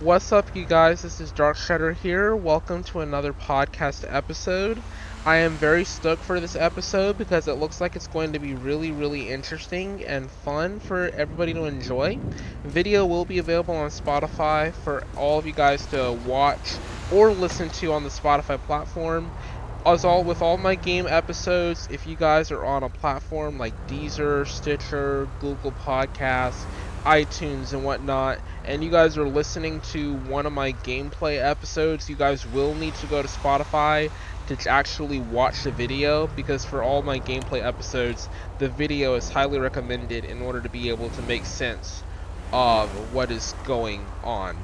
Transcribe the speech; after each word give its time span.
What's 0.00 0.32
up, 0.32 0.56
you 0.56 0.64
guys? 0.64 1.02
This 1.02 1.20
is 1.20 1.30
Dark 1.30 1.56
Shredder 1.56 1.94
here. 1.94 2.34
Welcome 2.34 2.82
to 2.84 3.00
another 3.00 3.32
podcast 3.32 4.04
episode. 4.12 4.82
I 5.24 5.36
am 5.36 5.52
very 5.52 5.84
stoked 5.84 6.24
for 6.24 6.40
this 6.40 6.56
episode 6.56 7.16
because 7.16 7.46
it 7.46 7.54
looks 7.54 7.80
like 7.80 7.94
it's 7.94 8.08
going 8.08 8.32
to 8.32 8.40
be 8.40 8.54
really, 8.54 8.90
really 8.90 9.30
interesting 9.30 10.04
and 10.04 10.28
fun 10.28 10.80
for 10.80 11.10
everybody 11.14 11.54
to 11.54 11.66
enjoy. 11.66 12.18
Video 12.64 13.06
will 13.06 13.24
be 13.24 13.38
available 13.38 13.76
on 13.76 13.88
Spotify 13.88 14.74
for 14.74 15.04
all 15.16 15.38
of 15.38 15.46
you 15.46 15.52
guys 15.52 15.86
to 15.86 16.12
watch 16.26 16.80
or 17.12 17.32
listen 17.32 17.70
to 17.70 17.92
on 17.92 18.02
the 18.02 18.10
Spotify 18.10 18.58
platform. 18.58 19.30
As 19.86 20.04
all 20.04 20.24
with 20.24 20.42
all 20.42 20.56
my 20.56 20.74
game 20.74 21.06
episodes, 21.06 21.86
if 21.90 22.06
you 22.06 22.16
guys 22.16 22.50
are 22.50 22.64
on 22.64 22.82
a 22.82 22.88
platform 22.88 23.58
like 23.58 23.74
Deezer, 23.86 24.46
Stitcher, 24.48 25.28
Google 25.40 25.72
Podcasts, 25.72 26.64
iTunes 27.04 27.72
and 27.72 27.84
whatnot, 27.84 28.38
and 28.64 28.82
you 28.82 28.90
guys 28.90 29.16
are 29.16 29.28
listening 29.28 29.80
to 29.92 30.14
one 30.14 30.46
of 30.46 30.52
my 30.52 30.72
gameplay 30.72 31.42
episodes, 31.42 32.08
you 32.08 32.16
guys 32.16 32.46
will 32.46 32.74
need 32.74 32.94
to 32.96 33.06
go 33.06 33.22
to 33.22 33.28
Spotify 33.28 34.10
to 34.48 34.68
actually 34.68 35.20
watch 35.20 35.62
the 35.62 35.70
video 35.70 36.26
because 36.28 36.64
for 36.64 36.82
all 36.82 37.02
my 37.02 37.18
gameplay 37.20 37.62
episodes, 37.62 38.28
the 38.58 38.68
video 38.68 39.14
is 39.14 39.28
highly 39.28 39.58
recommended 39.58 40.24
in 40.24 40.42
order 40.42 40.60
to 40.60 40.68
be 40.68 40.88
able 40.88 41.10
to 41.10 41.22
make 41.22 41.44
sense 41.44 42.02
of 42.52 42.88
what 43.14 43.30
is 43.30 43.54
going 43.64 44.04
on. 44.22 44.56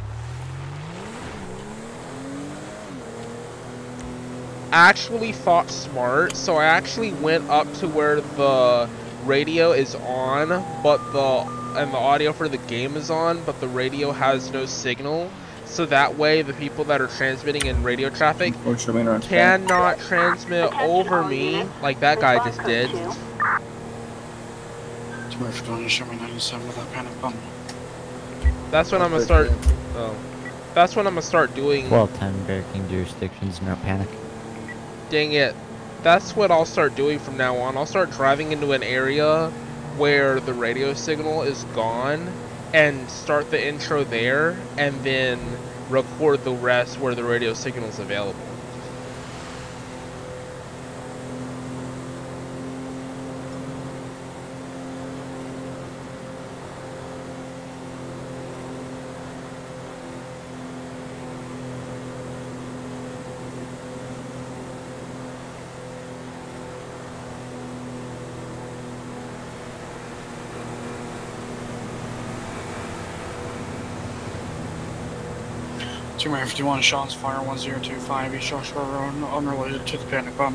actually 4.73 5.33
thought 5.33 5.69
smart, 5.69 6.37
so 6.37 6.57
I 6.57 6.67
actually 6.67 7.13
went 7.15 7.49
up 7.51 7.73
to 7.75 7.89
where 7.89 8.21
the 8.21 8.89
radio 9.25 9.73
is 9.73 9.95
on, 9.97 10.49
but 10.83 10.99
the 11.13 11.60
and 11.77 11.93
the 11.93 11.99
audio 11.99 12.33
for 12.33 12.49
the 12.49 12.59
game 12.59 12.97
is 12.97 13.11
on, 13.11 13.43
but 13.45 13.61
the 13.61 13.69
radio 13.69 14.13
has 14.13 14.51
no 14.51 14.67
signal. 14.67 15.31
So 15.65 15.87
that 15.87 16.19
way, 16.19 16.43
the 16.43 16.53
people 16.55 16.85
that 16.85 17.01
are 17.01 17.07
transmitting 17.07 17.67
in 17.67 17.83
radio 17.85 18.11
traffic 18.11 18.55
cannot 19.23 20.01
transmit 20.01 20.73
over 20.81 21.23
me 21.23 21.65
like 21.81 22.01
that 22.01 22.21
guy 22.21 22.45
just 22.45 22.61
did. 22.65 22.91
That's 28.71 28.93
when 28.93 29.01
I'm 29.01 29.11
gonna 29.11 29.25
start. 29.25 29.51
Oh, 29.95 30.15
that's 30.75 30.97
when 30.97 31.07
I'm 31.07 31.15
gonna 31.15 31.23
start 31.23 31.55
doing. 31.55 31.89
Well, 31.89 32.09
10 32.09 32.47
barricading 32.47 32.89
jurisdictions, 32.89 33.63
no 33.63 33.77
panic. 33.77 34.09
Dang 35.09 35.33
it. 35.33 35.55
That's 36.03 36.35
what 36.35 36.51
I'll 36.51 36.65
start 36.65 36.95
doing 36.97 37.19
from 37.19 37.37
now 37.37 37.57
on. 37.57 37.77
I'll 37.77 37.87
start 37.87 38.11
driving 38.11 38.53
into 38.53 38.73
an 38.73 38.83
area 38.83 39.53
where 39.97 40.41
the 40.41 40.55
radio 40.55 40.95
signal 40.95 41.43
is 41.43 41.65
gone 41.75 42.33
and 42.73 43.11
start 43.11 43.51
the 43.51 43.69
intro 43.69 44.05
there 44.05 44.57
and 44.79 44.95
then 45.03 45.41
record 45.89 46.45
the 46.45 46.53
rest 46.53 46.99
where 46.99 47.15
the 47.15 47.25
radio 47.25 47.53
signal 47.53 47.89
is 47.89 47.99
available. 47.99 48.39
Two 76.21 76.29
Mary 76.29 76.30
51, 76.41 76.81
shots 76.81 77.13
fire 77.13 77.43
1025, 77.43 78.35
East 78.35 78.49
Joshua 78.49 78.83
Road, 78.83 79.13
unrelated 79.31 79.87
to 79.87 79.99
the 79.99 80.07
panic 80.07 80.35
bomb. 80.39 80.55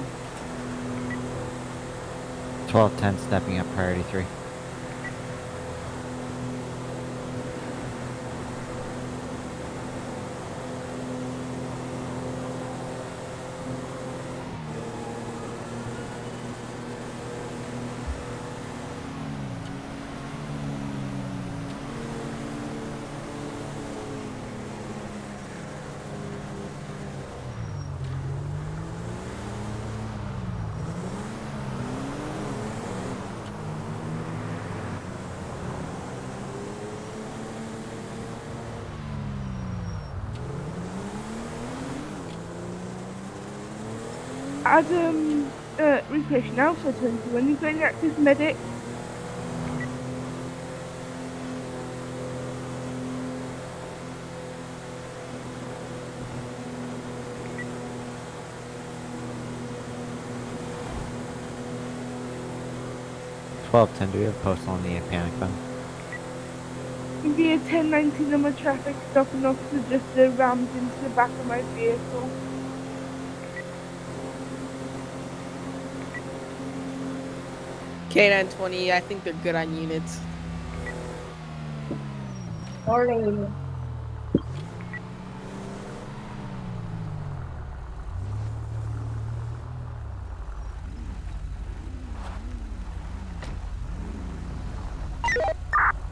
1210 2.74 3.20
stepping 3.28 3.60
up 3.60 3.72
priority 3.76 4.02
3. 4.02 4.26
Adam 44.68 45.50
Repression 46.30 46.60
Alpha 46.60 46.92
21, 46.92 47.48
you're 47.48 47.58
going 47.58 47.84
active 47.84 48.18
medic. 48.18 48.58
Twelve 63.64 63.94
ten, 63.94 64.12
do 64.12 64.20
we 64.20 64.26
have 64.26 64.42
post 64.42 64.68
on 64.68 64.82
the 64.82 65.02
panic 65.02 65.38
button? 65.40 65.60
India 67.24 67.58
1019 67.58 68.34
on 68.34 68.42
my 68.42 68.52
traffic 68.52 68.96
stop 69.12 69.34
and 69.34 69.46
officer 69.46 69.82
just 69.82 70.18
uh, 70.18 70.32
rammed 70.32 70.74
into 70.74 71.00
the 71.02 71.10
back 71.10 71.38
of 71.40 71.46
my 71.46 71.62
vehicle. 71.64 72.34
K920, 78.16 78.94
I 78.94 79.02
think 79.02 79.26
they're 79.26 79.34
good 79.44 79.56
on 79.56 79.76
units. 79.76 80.22
Morning. 82.88 83.54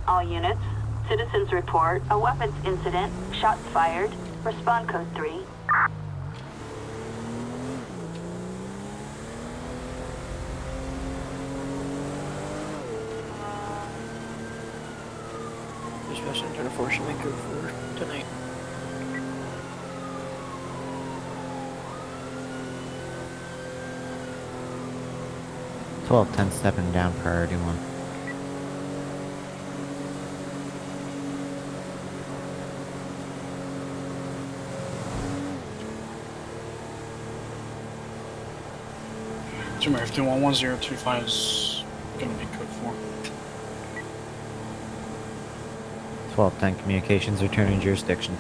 All 0.06 0.22
units, 0.22 0.60
citizens 1.08 1.54
report 1.54 2.04
a 2.10 2.20
weapons 2.20 2.54
incident, 2.66 3.14
shots 3.34 3.62
fired, 3.70 4.14
respond 4.44 4.90
code 4.90 5.08
3. 5.16 5.40
1210 26.14 26.60
stepping 26.60 26.92
down 26.92 27.12
priority 27.22 27.56
one. 27.56 27.76
Jimmy, 39.80 39.98
511025 39.98 41.24
is 41.26 41.84
gonna 42.20 42.32
be 42.36 42.46
code 42.46 42.68
4. 42.68 42.92
1210 46.36 46.76
communications 46.76 47.42
returning 47.42 47.82
jurisdiction. 47.82 48.38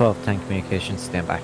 1210 0.00 0.46
communications, 0.46 1.02
stand 1.02 1.28
by. 1.28 1.38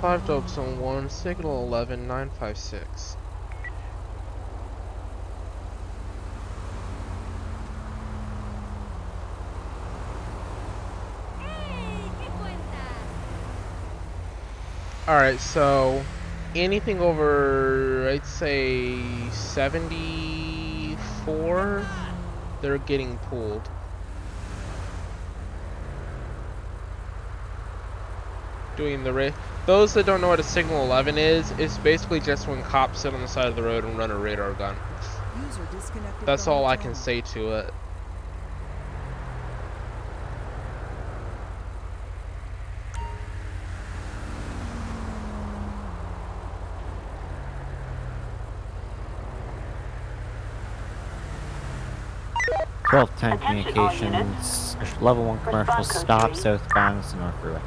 Five 0.00 0.26
Delta 0.26 0.48
Zone 0.48 0.80
One, 0.80 1.10
Signal 1.10 1.64
eleven 1.66 2.08
nine 2.08 2.30
five 2.30 2.56
six. 2.56 3.18
Alright, 15.06 15.38
so 15.40 16.02
anything 16.56 17.00
over, 17.00 18.08
I'd 18.10 18.26
say 18.26 18.98
74, 19.30 21.86
they're 22.62 22.78
getting 22.78 23.18
pulled. 23.18 23.68
Doing 28.76 29.04
the 29.04 29.12
ra- 29.12 29.30
Those 29.66 29.94
that 29.94 30.06
don't 30.06 30.20
know 30.20 30.28
what 30.28 30.40
a 30.40 30.44
signal 30.44 30.84
11 30.84 31.16
is, 31.18 31.50
it's 31.52 31.78
basically 31.78 32.20
just 32.20 32.46
when 32.48 32.62
cops 32.62 33.00
sit 33.00 33.14
on 33.14 33.22
the 33.22 33.28
side 33.28 33.46
of 33.46 33.56
the 33.56 33.62
road 33.62 33.84
and 33.84 33.96
run 33.96 34.10
a 34.10 34.16
radar 34.16 34.52
gun. 34.52 34.76
That's 36.24 36.46
all 36.46 36.66
I 36.66 36.76
can 36.76 36.94
say 36.94 37.20
to 37.22 37.52
it. 37.52 37.72
Twelve 52.88 53.14
ten 53.16 53.32
Attention 53.32 53.78
all 53.78 53.90
communications. 53.90 54.76
Level 55.00 55.24
one 55.24 55.40
commercial 55.40 55.84
stop 55.84 56.32
three. 56.32 56.42
southbound 56.42 57.02
to 57.04 57.16
North 57.16 57.34
Freeway. 57.40 57.60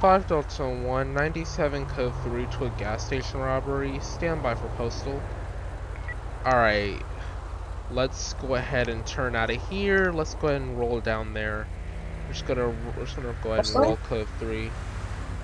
5 0.00 0.26
Delta 0.26 0.68
1, 0.68 1.14
97 1.14 1.86
code 1.86 2.12
3 2.24 2.44
to 2.44 2.66
a 2.66 2.70
gas 2.76 3.06
station 3.06 3.40
robbery. 3.40 3.98
Stand 4.00 4.42
by 4.42 4.54
for 4.54 4.68
postal. 4.76 5.18
Alright. 6.44 7.02
Let's 7.90 8.34
go 8.34 8.54
ahead 8.54 8.88
and 8.88 9.06
turn 9.06 9.34
out 9.34 9.48
of 9.48 9.66
here. 9.70 10.12
Let's 10.12 10.34
go 10.34 10.48
ahead 10.48 10.60
and 10.60 10.78
roll 10.78 11.00
down 11.00 11.32
there. 11.32 11.66
We're 12.26 12.34
just 12.34 12.46
gonna 12.46 12.68
we're 12.68 13.04
just 13.06 13.16
gonna 13.16 13.34
go 13.42 13.52
ahead 13.52 13.66
and 13.66 13.74
roll 13.76 13.96
code 13.96 14.28
3. 14.38 14.70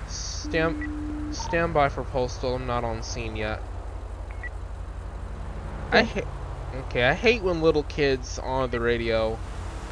Stand 0.08 1.34
stand 1.34 1.72
by 1.72 1.88
for 1.88 2.04
postal. 2.04 2.56
I'm 2.56 2.66
not 2.66 2.84
on 2.84 3.02
scene 3.02 3.36
yet. 3.36 3.62
I 5.92 6.02
hate 6.02 6.24
Okay, 6.72 7.02
I 7.02 7.14
hate 7.14 7.42
when 7.42 7.60
little 7.60 7.82
kids 7.82 8.38
on 8.38 8.70
the 8.70 8.78
radio 8.78 9.36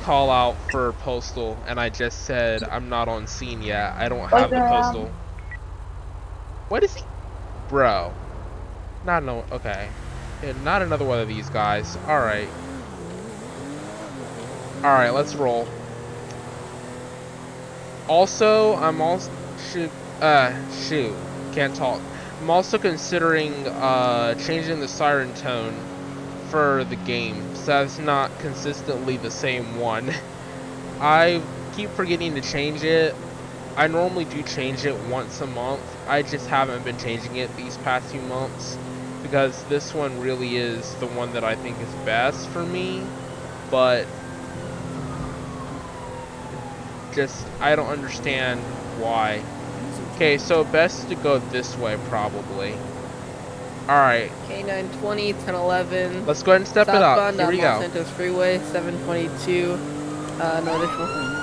call 0.03 0.31
out 0.31 0.57
for 0.71 0.93
postal 0.93 1.59
and 1.67 1.81
I 1.81 1.89
just 1.89 2.25
said 2.25 2.63
I'm 2.63 2.89
not 2.89 3.09
on 3.09 3.27
scene 3.27 3.63
yet. 3.63 3.95
I 3.95 4.09
don't 4.09 4.29
have 4.29 4.51
the 4.51 4.61
postal. 4.61 5.11
What 6.69 6.85
is 6.85 6.95
he? 6.95 7.03
Bro. 7.69 8.13
Not 9.05 9.25
no 9.25 9.45
okay. 9.51 9.89
Yeah, 10.45 10.53
not 10.63 10.83
another 10.83 11.05
one 11.05 11.19
of 11.19 11.27
these 11.27 11.51
guys. 11.51 11.97
Alright. 12.07 12.49
Alright, 14.85 15.13
let's 15.13 15.35
roll. 15.35 15.67
Also, 18.09 18.77
I'm 18.77 19.01
also 19.01 19.33
shoot 19.73 19.91
uh 20.21 20.55
shoot. 20.73 21.13
Can't 21.53 21.75
talk. 21.75 22.01
I'm 22.41 22.51
also 22.51 22.79
considering 22.79 23.53
uh 23.67 24.35
changing 24.35 24.79
the 24.79 24.87
siren 24.87 25.35
tone 25.35 25.75
for 26.51 26.85
the 26.85 26.97
game 26.97 27.55
so 27.55 27.67
that's 27.67 27.99
not 27.99 28.39
consistently 28.41 29.17
the 29.17 29.31
same 29.31 29.79
one. 29.79 30.11
I 31.01 31.43
keep 31.77 31.91
forgetting 31.91 32.35
to 32.35 32.41
change 32.41 32.83
it. 32.83 33.15
I 33.77 33.87
normally 33.87 34.25
do 34.25 34.43
change 34.43 34.85
it 34.85 34.97
once 35.09 35.41
a 35.41 35.47
month. 35.47 35.83
I 36.09 36.23
just 36.23 36.49
haven't 36.49 36.85
been 36.85 36.99
changing 36.99 37.37
it 37.37 37.55
these 37.57 37.77
past 37.79 38.11
few 38.11 38.21
months 38.23 38.77
because 39.23 39.63
this 39.65 39.95
one 39.95 40.21
really 40.21 40.57
is 40.57 40.95
the 40.97 41.07
one 41.07 41.33
that 41.35 41.45
I 41.45 41.55
think 41.57 41.81
is 41.81 41.95
best 42.05 42.49
for 42.49 42.65
me. 42.65 43.03
But 43.71 44.07
just 47.15 47.47
I 47.61 47.77
don't 47.77 47.89
understand 47.89 48.61
why. 49.01 49.43
Okay, 50.15 50.39
so 50.39 50.65
best 50.65 51.09
to 51.09 51.15
go 51.17 51.39
this 51.39 51.77
way 51.77 51.97
probably. 52.09 52.75
Alright, 53.89 54.31
K920, 54.49 55.33
1011. 55.35 56.27
let's 56.27 56.43
go 56.43 56.53
ahead 56.53 56.61
and 56.61 56.69
step 56.69 56.89
it 56.89 56.95
up. 56.97 57.35
Here 57.35 57.49
we 57.49 57.57
go. 57.57 57.81
Santos 57.81 58.11
Freeway, 58.11 58.59
722. 58.59 59.73
Uh, 60.39 60.61
no 60.61 60.77
additional. 60.77 61.38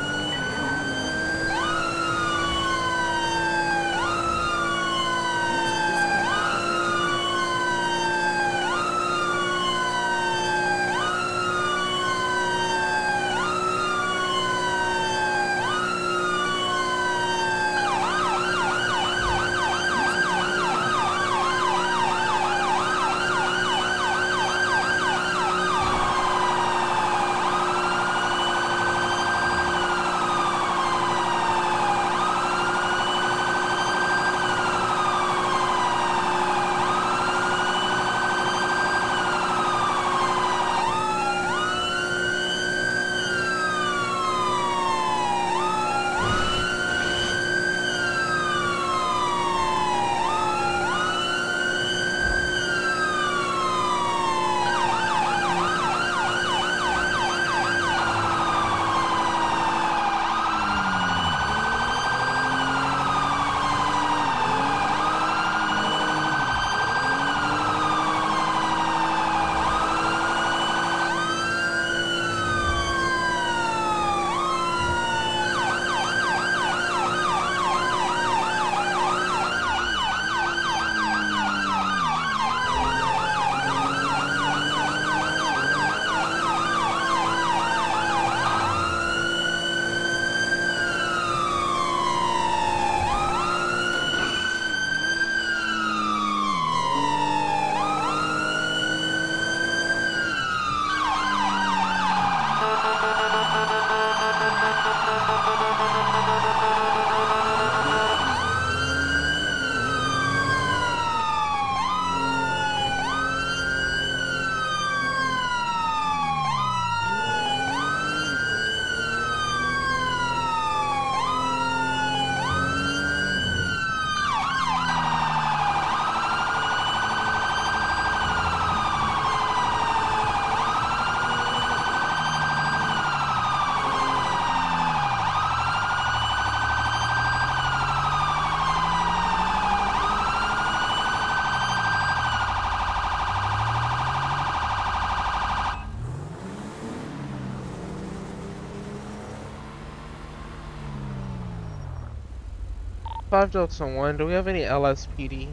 5 153.35 153.51
Delta 153.51 153.85
1, 153.85 154.15
do 154.15 154.25
we 154.25 154.31
have 154.31 154.47
any 154.47 154.61
LSPD? 154.61 155.49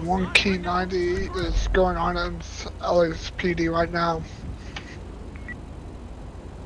One 0.00 0.32
key 0.32 0.56
90 0.56 0.96
is 0.96 1.68
going 1.74 1.98
on 1.98 2.16
in 2.16 2.38
LSPD 2.38 3.70
right 3.70 3.92
now. 3.92 4.22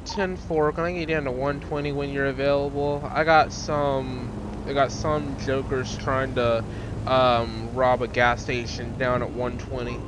10-4, 0.04 0.72
can 0.76 0.84
I 0.84 0.92
get 0.92 1.08
down 1.08 1.24
to 1.24 1.32
120 1.32 1.90
when 1.90 2.10
you're 2.10 2.26
available? 2.26 3.02
I 3.12 3.24
got 3.24 3.52
some, 3.52 4.30
I 4.68 4.72
got 4.72 4.92
some 4.92 5.36
jokers 5.40 5.98
trying 5.98 6.32
to 6.36 6.64
um, 7.08 7.74
rob 7.74 8.02
a 8.02 8.06
gas 8.06 8.40
station 8.40 8.96
down 8.98 9.20
at 9.20 9.30
120. 9.30 9.98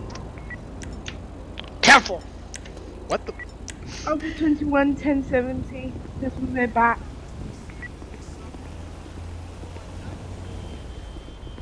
Careful! 1.80 2.20
What 3.08 3.26
the? 3.26 3.34
Alpha 4.04 4.34
21, 4.34 4.88
1070. 4.94 5.92
This 6.20 6.34
was 6.34 6.50
their 6.50 6.66
back. 6.66 6.98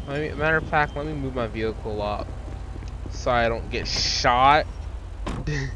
Let 0.08 0.20
me, 0.22 0.32
matter 0.32 0.56
of 0.56 0.64
fact, 0.64 0.96
let 0.96 1.04
me 1.04 1.12
move 1.12 1.34
my 1.34 1.46
vehicle 1.46 2.00
up 2.00 2.26
so 3.10 3.30
I 3.30 3.48
don't 3.48 3.70
get 3.70 3.86
shot. 3.86 4.66
move 5.46 5.70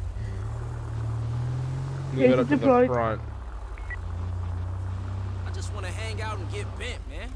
Here's 2.14 2.32
it 2.32 2.38
up 2.38 2.48
to 2.48 2.56
the 2.56 2.86
front. 2.86 3.20
I 5.46 5.50
just 5.52 5.72
want 5.74 5.84
to 5.84 5.92
hang 5.92 6.22
out 6.22 6.38
and 6.38 6.50
get 6.50 6.66
bent, 6.78 6.98
man. 7.10 7.30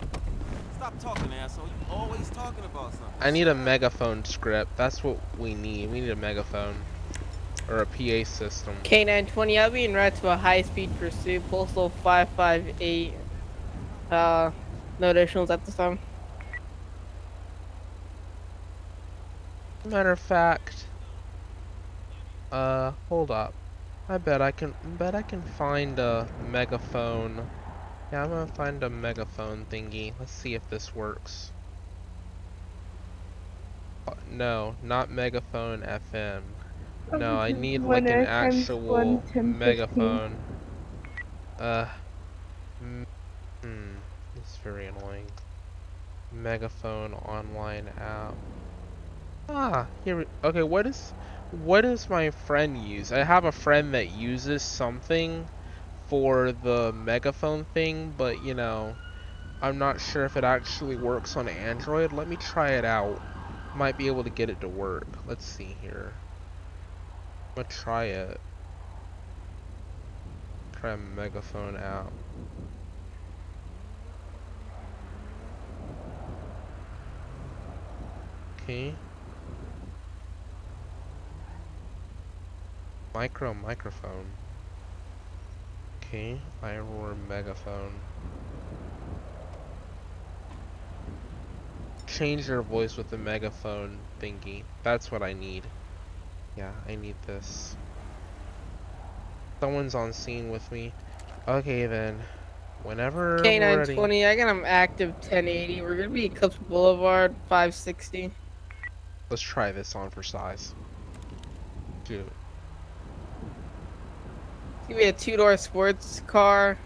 Stop 0.75 0.99
talking, 1.01 1.33
asshole. 1.35 1.67
You 1.67 1.95
always 1.95 2.31
talking 2.31 2.65
about 2.65 2.93
something. 2.93 3.09
I 3.21 3.31
need 3.31 3.47
a 3.47 3.55
megaphone 3.55 4.25
script. 4.25 4.77
That's 4.77 5.05
what 5.05 5.21
we 5.39 5.55
need. 5.55 5.91
We 5.91 6.01
need 6.01 6.11
a 6.11 6.17
megaphone 6.17 6.77
or 7.69 7.79
a 7.79 7.87
PA 7.87 8.25
system. 8.29 8.75
K920, 8.85 9.61
I'll 9.61 9.71
be 9.71 9.85
en 9.85 9.95
route 9.95 10.15
to 10.17 10.31
a 10.31 10.37
high-speed 10.37 10.99
pursuit, 10.99 11.47
postal 11.51 11.91
558. 11.91 13.13
Uh, 14.11 14.51
no 14.99 15.13
additionals 15.13 15.51
at 15.51 15.65
this 15.65 15.75
time. 15.75 15.99
Matter 19.85 20.11
of 20.11 20.19
fact, 20.21 20.87
uh, 22.53 22.93
hold 23.09 23.31
up. 23.31 23.55
I 24.09 24.19
bet 24.19 24.43
I 24.43 24.51
can. 24.53 24.75
Bet 24.83 25.15
I 25.15 25.23
can 25.23 25.43
find 25.43 25.99
a 25.99 26.27
megaphone. 26.51 27.49
Yeah, 28.11 28.25
I'm 28.25 28.31
gonna 28.31 28.47
find 28.47 28.83
a 28.83 28.91
megaphone 28.91 29.67
thingy. 29.71 30.15
Let's 30.19 30.33
see 30.33 30.55
if 30.55 30.69
this 30.71 30.95
works. 30.95 31.53
Uh, 34.07 34.15
No, 34.31 34.77
not 34.83 35.11
megaphone 35.11 35.83
FM. 35.83 36.43
No, 37.13 37.39
I 37.39 37.53
need 37.53 37.83
like 37.83 38.11
an 38.11 38.23
actual 38.23 39.25
megaphone. 39.43 40.43
Uh, 41.59 41.87
mm, 42.83 43.05
hmm, 43.63 43.99
it's 44.35 44.57
very 44.59 44.87
annoying. 44.87 45.33
Megaphone 46.31 47.15
online 47.15 47.89
app. 47.89 48.39
Ah, 49.49 49.91
here. 50.05 50.17
We, 50.17 50.27
okay, 50.43 50.63
what 50.63 50.87
is, 50.87 51.15
what 51.51 51.83
does 51.83 52.09
my 52.09 52.31
friend 52.31 52.77
use? 52.79 53.13
I 53.13 53.25
have 53.25 53.45
a 53.45 53.53
friend 53.53 53.95
that 53.95 54.09
uses 54.09 54.63
something 54.63 55.49
for 56.07 56.53
the 56.53 56.93
megaphone 56.93 57.65
thing, 57.65 58.13
but 58.13 58.41
you 58.41 58.55
know, 58.55 58.99
I'm 59.61 59.79
not 59.79 60.01
sure 60.01 60.25
if 60.25 60.37
it 60.37 60.45
actually 60.45 60.97
works 60.97 61.37
on 61.37 61.49
Android. 61.49 62.13
Let 62.13 62.29
me 62.29 62.37
try 62.37 62.71
it 62.73 62.85
out. 62.85 63.23
Might 63.73 63.97
be 63.97 64.07
able 64.09 64.25
to 64.25 64.31
get 64.31 64.51
it 64.51 64.61
to 64.61 64.69
work. 64.69 65.09
Let's 65.27 65.45
see 65.45 65.75
here. 65.75 66.17
Gonna 67.59 67.69
try 67.71 68.05
it. 68.05 68.41
Try 70.79 70.93
a 70.93 70.97
megaphone 70.97 71.77
out. 71.77 72.13
Okay. 78.63 78.95
Micro 83.13 83.53
microphone. 83.55 84.27
Okay, 85.97 86.41
iRoar 86.63 87.17
megaphone. 87.29 87.91
Change 92.07 92.47
your 92.47 92.63
voice 92.63 92.97
with 92.97 93.11
the 93.11 93.19
megaphone 93.19 93.99
thingy. 94.21 94.63
That's 94.85 95.11
what 95.11 95.25
I 95.25 95.33
need. 95.33 95.65
Yeah, 96.59 96.73
I 96.89 96.97
need 96.97 97.15
this. 97.25 97.77
Someone's 99.61 99.95
on 99.95 100.13
scene 100.13 100.51
with 100.51 100.73
me. 100.73 100.93
Okay 101.47 101.87
then. 101.87 102.19
Whenever 102.83 103.37
we're 103.37 103.77
ready. 103.77 103.95
K920, 103.95 104.27
I 104.27 104.35
got 104.35 104.49
him 104.49 104.65
active 104.67 105.11
1080. 105.13 105.83
We're 105.83 105.95
gonna 105.95 106.09
be 106.09 106.25
Eclipse 106.25 106.57
Boulevard 106.69 107.37
560. 107.49 108.33
Let's 109.31 109.41
try 109.41 109.71
this 109.71 109.95
on 109.95 110.11
for 110.11 110.25
size. 110.25 110.75
Dude. 112.05 112.27
It's 114.81 114.89
gonna 114.89 114.99
be 114.99 115.05
a 115.05 115.13
two-door 115.13 115.57
sports 115.59 116.23
car. 116.27 116.77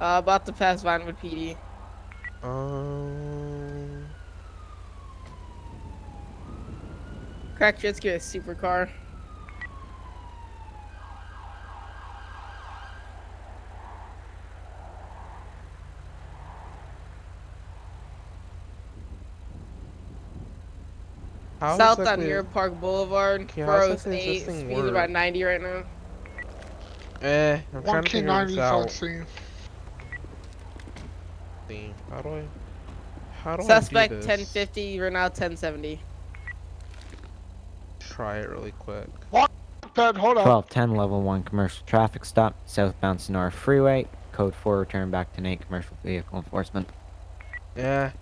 Uh, 0.00 0.20
about 0.22 0.46
to 0.46 0.52
pass 0.52 0.84
Vinewood 0.84 1.18
PD. 1.18 1.56
Um. 2.44 4.06
Crack 7.56 7.80
Jet's 7.80 7.98
get 7.98 8.14
a 8.14 8.18
supercar. 8.18 8.88
How 21.68 21.76
South 21.76 21.98
on 21.98 22.02
exactly- 22.04 22.26
Mirror 22.26 22.44
Park 22.44 22.80
Boulevard, 22.80 23.40
Okay, 23.42 23.62
how 23.62 23.76
exactly 23.76 24.16
408, 24.16 24.38
does 24.38 24.46
this 24.46 24.60
speeds 24.60 24.88
about 24.88 25.10
90 25.10 25.42
right 25.44 25.60
now. 25.60 25.82
Eh, 27.20 27.54
I'm 27.54 27.60
One 27.74 27.82
trying 27.84 28.02
to 28.04 28.08
key 28.10 28.16
figure 28.18 28.28
90 28.28 28.54
this 28.54 28.62
out. 28.62 28.90
scene. 28.90 29.26
How 32.10 32.22
do 32.22 32.28
I? 32.30 32.42
How 33.42 33.56
do 33.56 33.62
Suspect 33.64 34.12
I 34.12 34.14
do 34.14 34.20
this? 34.20 34.26
1050, 34.26 34.98
we're 35.00 35.10
now 35.10 35.24
1070. 35.28 36.00
Try 38.00 38.38
it 38.38 38.48
really 38.48 38.72
quick. 38.78 39.06
Bed, 39.94 40.16
hold 40.16 40.38
up. 40.38 40.46
1210 40.46 40.94
level 40.94 41.22
1 41.22 41.42
commercial 41.42 41.84
traffic 41.86 42.24
stop, 42.24 42.54
southbound 42.66 43.20
Sonora 43.20 43.50
Freeway. 43.50 44.06
Code 44.32 44.54
4 44.54 44.78
return 44.78 45.10
back 45.10 45.32
to 45.34 45.40
Nate 45.40 45.60
commercial 45.60 45.96
vehicle 46.04 46.38
enforcement. 46.38 46.88
Yeah. 47.76 48.12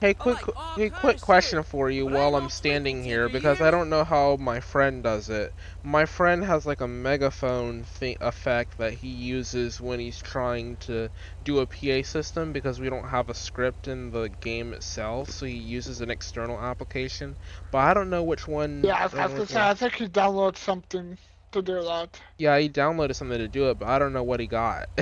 Hey, 0.00 0.14
quick, 0.14 0.40
like 0.40 0.40
qu- 0.40 0.52
hey, 0.76 0.90
quick 0.90 1.18
shit, 1.18 1.20
question 1.20 1.62
for 1.62 1.90
you 1.90 2.04
but 2.04 2.12
while 2.14 2.34
I'm 2.36 2.48
standing 2.48 3.04
here 3.04 3.28
because 3.28 3.60
I 3.60 3.70
don't 3.70 3.88
know 3.90 4.04
how 4.04 4.36
my 4.36 4.60
friend 4.60 5.02
does 5.02 5.28
it. 5.28 5.54
My 5.82 6.04
friend 6.06 6.44
has 6.44 6.66
like 6.66 6.80
a 6.80 6.88
megaphone 6.88 7.84
thi- 7.84 8.16
effect 8.20 8.76
that 8.78 8.94
he 8.94 9.08
uses 9.08 9.80
when 9.80 10.00
he's 10.00 10.18
trying 10.20 10.76
to 10.78 11.10
do 11.42 11.60
a 11.60 11.66
PA 11.66 12.02
system 12.02 12.52
because 12.52 12.80
we 12.80 12.90
don't 12.90 13.08
have 13.08 13.28
a 13.28 13.34
script 13.34 13.88
in 13.88 14.10
the 14.10 14.28
game 14.40 14.72
itself, 14.72 15.30
so 15.30 15.46
he 15.46 15.54
uses 15.56 16.00
an 16.00 16.10
external 16.10 16.60
application. 16.60 17.36
But 17.70 17.78
I 17.78 17.94
don't 17.94 18.10
know 18.10 18.24
which 18.24 18.46
one. 18.48 18.82
Yeah, 18.82 18.96
I 18.96 19.04
was, 19.04 19.14
I 19.14 19.24
was 19.24 19.34
gonna 19.34 19.46
say, 19.48 19.60
I 19.60 19.74
think 19.74 19.94
he 19.96 20.06
downloaded 20.08 20.56
something 20.58 21.18
to 21.52 21.62
do 21.62 21.82
that. 21.84 22.20
Yeah, 22.38 22.58
he 22.58 22.68
downloaded 22.70 23.16
something 23.16 23.38
to 23.38 23.48
do 23.48 23.70
it, 23.70 23.78
but 23.78 23.88
I 23.88 23.98
don't 23.98 24.12
know 24.12 24.24
what 24.24 24.40
he 24.40 24.46
got. 24.46 24.88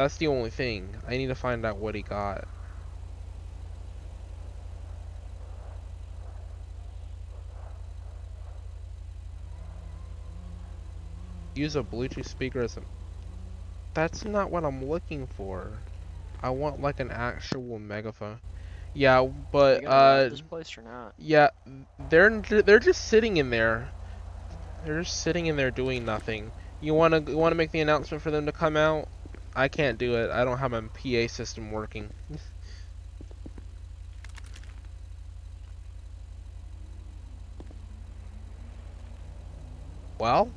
That's 0.00 0.16
the 0.16 0.28
only 0.28 0.48
thing. 0.48 0.88
I 1.06 1.18
need 1.18 1.26
to 1.26 1.34
find 1.34 1.66
out 1.66 1.76
what 1.76 1.94
he 1.94 2.00
got. 2.00 2.48
Use 11.54 11.76
a 11.76 11.82
Bluetooth 11.82 12.26
speaker 12.26 12.62
as 12.62 12.78
a... 12.78 12.80
That's 13.92 14.24
not 14.24 14.50
what 14.50 14.64
I'm 14.64 14.88
looking 14.88 15.26
for. 15.26 15.70
I 16.42 16.48
want 16.48 16.80
like 16.80 16.98
an 17.00 17.10
actual 17.10 17.78
megaphone. 17.78 18.38
Yeah, 18.94 19.28
but 19.52 19.84
uh 19.84 20.30
this 20.30 20.40
place 20.40 20.78
or 20.78 20.82
not? 20.82 21.12
yeah, 21.18 21.50
they're 22.08 22.40
they're 22.40 22.78
just 22.78 23.04
sitting 23.04 23.36
in 23.36 23.50
there. 23.50 23.90
They're 24.86 25.02
just 25.02 25.20
sitting 25.20 25.44
in 25.44 25.56
there 25.56 25.70
doing 25.70 26.06
nothing. 26.06 26.50
You 26.80 26.94
wanna 26.94 27.20
you 27.20 27.36
wanna 27.36 27.56
make 27.56 27.70
the 27.70 27.80
announcement 27.80 28.22
for 28.22 28.30
them 28.30 28.46
to 28.46 28.52
come 28.52 28.78
out? 28.78 29.06
I 29.54 29.68
can't 29.68 29.98
do 29.98 30.14
it. 30.14 30.30
I 30.30 30.44
don't 30.44 30.58
have 30.58 30.70
my 30.70 30.82
PA 30.82 31.26
system 31.32 31.70
working. 31.72 32.10
well, 40.18 40.50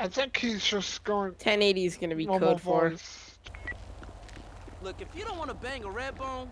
I 0.00 0.08
think 0.08 0.36
he's 0.36 0.64
just 0.64 1.04
going 1.04 1.30
1080 1.30 1.84
is 1.84 1.96
gonna 1.96 2.16
be 2.16 2.26
code 2.26 2.60
for. 2.60 2.94
Look, 4.82 5.00
if 5.00 5.06
you 5.14 5.24
don't 5.24 5.38
want 5.38 5.50
to 5.50 5.54
bang 5.54 5.84
a 5.84 5.90
red 5.90 6.16
bone, 6.16 6.50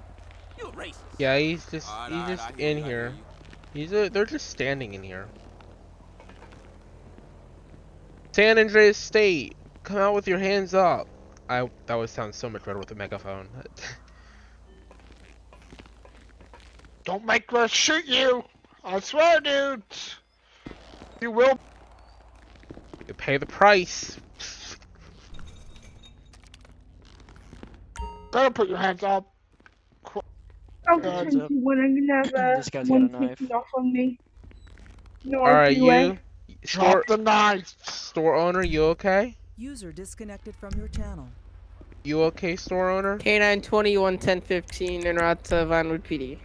you 0.57 0.67
a 0.67 0.73
racist. 0.73 0.95
yeah, 1.19 1.37
he's 1.37 1.69
just 1.69 1.89
Alright, 1.89 2.13
he's 2.13 2.21
alright, 2.21 2.37
just 2.39 2.53
I 2.53 2.57
hear 2.57 2.71
in 2.71 2.85
here. 2.85 3.13
He's 3.75 3.93
a, 3.93 4.09
they're 4.09 4.25
just 4.25 4.51
standing 4.51 4.95
in 4.95 5.03
here. 5.03 5.27
San 8.33 8.59
Andreas 8.59 8.97
State, 8.97 9.57
come 9.83 9.97
out 9.99 10.15
with 10.15 10.29
your 10.29 10.39
hands 10.39 10.75
up. 10.75 11.09
I 11.49 11.69
that 11.87 11.95
would 11.97 12.11
sound 12.11 12.35
so 12.35 12.49
much 12.49 12.65
better 12.65 12.79
with 12.79 12.91
a 12.93 12.95
megaphone. 12.95 13.49
Don't 17.05 17.25
make 17.25 17.53
us 17.53 17.71
shoot 17.71 18.05
you! 18.07 18.45
I 18.85 19.01
swear, 19.01 19.41
dude! 19.41 19.83
You 21.21 21.33
will. 21.33 21.59
you 23.09 23.15
pay 23.15 23.37
the 23.37 23.47
price. 23.47 24.17
Better 28.33 28.51
put 28.51 28.69
your 28.69 28.79
hands 28.79 29.03
up. 29.03 29.27
Alpha 30.89 31.11
Hands 31.11 31.37
up. 31.37 31.49
21, 31.49 31.79
I'm 31.79 32.07
gonna 32.07 32.25
have 32.25 32.35
uh, 32.35 32.57
This 32.57 32.71
guy's 32.71 32.89
got 32.89 32.97
a 32.97 33.07
one 33.07 33.11
knife. 33.13 33.39
taken 33.39 33.53
off 33.53 33.67
on 33.77 33.93
me. 33.93 34.19
No, 35.25 35.41
All 35.41 35.53
right, 35.53 35.77
RQA. 35.77 36.19
you 36.49 36.57
store 36.65 37.03
Drop 37.03 37.07
the 37.07 37.17
knife! 37.19 37.75
Store 38.21 38.37
owner, 38.37 38.63
you 38.63 38.85
okay? 38.85 39.35
User 39.57 39.93
disconnected 39.93 40.55
from 40.55 40.73
your 40.77 40.89
channel. 40.89 41.27
You 42.05 42.21
okay, 42.25 42.55
store 42.55 42.91
owner? 42.91 43.17
K9 43.17 43.63
21 43.63 44.19
10 44.19 44.43
15 44.43 45.07
en 45.07 45.17
route 45.17 45.45
to 45.45 45.55
Vinewood 45.55 46.03
PD. 46.03 46.39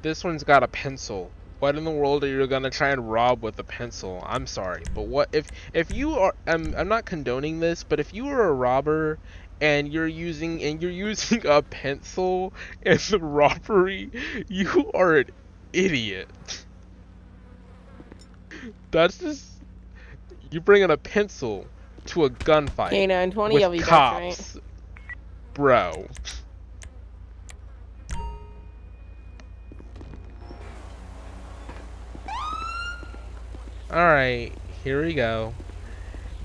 This 0.00 0.24
one's 0.24 0.44
got 0.44 0.62
a 0.62 0.68
pencil. 0.68 1.30
What 1.58 1.76
in 1.76 1.84
the 1.84 1.90
world 1.90 2.24
are 2.24 2.26
you 2.26 2.46
gonna 2.46 2.70
try 2.70 2.88
and 2.88 3.12
rob 3.12 3.42
with 3.42 3.58
a 3.58 3.64
pencil? 3.64 4.24
I'm 4.26 4.46
sorry, 4.46 4.82
but 4.94 5.08
what 5.08 5.28
if 5.32 5.48
if 5.74 5.92
you 5.92 6.14
are? 6.14 6.34
I'm 6.46 6.74
I'm 6.74 6.88
not 6.88 7.04
condoning 7.04 7.60
this, 7.60 7.84
but 7.84 8.00
if 8.00 8.14
you 8.14 8.24
were 8.24 8.48
a 8.48 8.52
robber 8.54 9.18
and 9.60 9.92
you're 9.92 10.06
using 10.06 10.62
and 10.62 10.80
you're 10.80 10.90
using 10.90 11.46
a 11.46 11.60
pencil 11.60 12.54
in 12.80 12.96
the 13.10 13.18
robbery, 13.18 14.10
you 14.48 14.90
are 14.94 15.16
an 15.18 15.30
idiot. 15.74 16.30
That's 18.90 19.18
just 19.18 19.49
you 20.50 20.60
bringing 20.60 20.90
a 20.90 20.96
pencil 20.96 21.66
to 22.06 22.24
a 22.24 22.30
gunfight 22.30 22.90
K9 22.90 23.32
20, 23.32 23.54
with 23.54 23.62
I'll 23.62 23.70
be 23.70 23.78
back 23.80 23.86
tonight. 23.86 24.36
cops, 24.36 24.58
bro. 25.54 26.08
Alright, 33.90 34.52
here 34.84 35.04
we 35.04 35.14
go. 35.14 35.52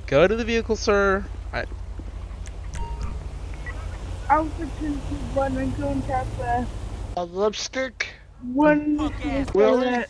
Go 0.07 0.27
to 0.27 0.35
the 0.35 0.43
vehicle, 0.43 0.75
sir. 0.75 1.24
I, 1.53 1.65
Alpha 4.29 4.68
21, 4.79 5.57
I'm 5.57 5.72
going 5.79 6.01
to 6.01 6.07
have 6.11 6.41
uh, 6.41 6.65
A 7.18 7.24
lipstick? 7.25 8.07
One 8.41 8.98
Fuck-ass 8.98 9.48
Really? 9.55 9.87
uh, 9.87 10.03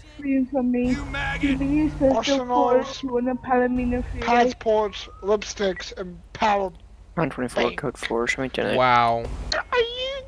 from 0.52 0.72
me. 0.72 0.90
You 0.90 0.96
To 0.96 1.06
maggot! 1.06 1.60
the 1.60 1.66
east, 1.66 1.96
Arsenals. 2.02 2.98
four 3.00 3.22
Palomino. 3.22 4.04
Passports, 4.22 5.08
lipsticks, 5.22 5.96
and 5.98 6.20
power. 6.34 6.72
924 7.18 7.70
Hey. 7.70 7.76
code 7.76 7.98
4, 7.98 8.28
show 8.28 8.42
me 8.42 8.50
10 8.50 8.76
wow. 8.76 9.24
Are 9.54 9.80
you 9.80 10.22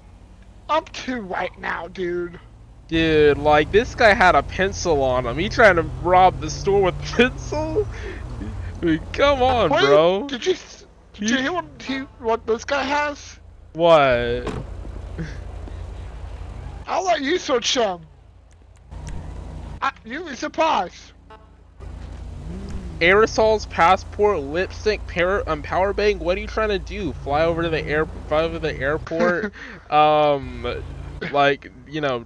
up 0.70 0.90
to 0.94 1.22
right 1.22 1.58
now, 1.60 1.88
dude? 1.88 2.40
Dude, 2.88 3.38
like, 3.38 3.72
this 3.74 3.94
guy 3.96 4.14
had 4.14 4.36
a 4.36 4.44
pencil 4.44 5.02
on 5.04 5.26
him. 5.26 5.38
He 5.38 5.50
trying 5.50 5.76
to 5.76 5.82
rob 6.04 6.40
the 6.40 6.50
store 6.50 6.82
with 6.84 6.96
a 6.96 7.16
pencil? 7.18 7.88
I 8.82 8.86
mean, 8.86 9.00
Come 9.12 9.42
on, 9.42 9.70
Wait, 9.72 9.82
bro. 9.82 10.28
Did 10.28 10.46
you 10.46 10.54
did 11.14 11.30
you 11.30 11.36
You- 11.36 11.42
hear 11.42 11.52
what 11.54 11.66
he 11.82 11.98
what 12.20 12.46
this 12.48 12.64
guy 12.64 12.84
has? 12.84 13.40
What? 13.74 14.48
I'll 16.88 17.04
let 17.04 17.22
you 17.22 17.38
search. 17.38 17.78
I, 17.78 18.00
you'll 20.06 20.28
be 20.28 20.36
surprised. 20.36 21.12
Aerosols, 23.02 23.70
passport, 23.70 24.40
lipstick, 24.40 25.06
power, 25.06 25.48
um, 25.48 25.62
power 25.62 25.94
bank. 25.94 26.22
What 26.22 26.38
are 26.38 26.42
you 26.42 26.48
trying 26.48 26.70
to 26.70 26.80
do? 26.80 27.14
Fly 27.14 27.44
over 27.44 27.62
to 27.62 27.70
the 27.70 27.86
air, 27.86 28.08
fly 28.28 28.44
over 28.44 28.58
the 28.58 28.76
airport, 28.76 29.54
um, 29.92 30.82
like 31.32 31.72
you 31.88 32.02
know, 32.02 32.24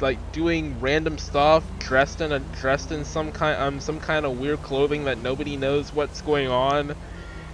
like 0.00 0.18
doing 0.32 0.78
random 0.80 1.16
stuff, 1.16 1.64
dressed 1.78 2.20
in 2.20 2.32
a 2.32 2.40
dressed 2.40 2.92
in 2.92 3.04
some 3.04 3.32
kind 3.32 3.58
um 3.58 3.80
some 3.80 4.00
kind 4.00 4.26
of 4.26 4.38
weird 4.38 4.60
clothing 4.62 5.04
that 5.04 5.18
nobody 5.18 5.56
knows 5.56 5.94
what's 5.94 6.20
going 6.20 6.48
on, 6.48 6.94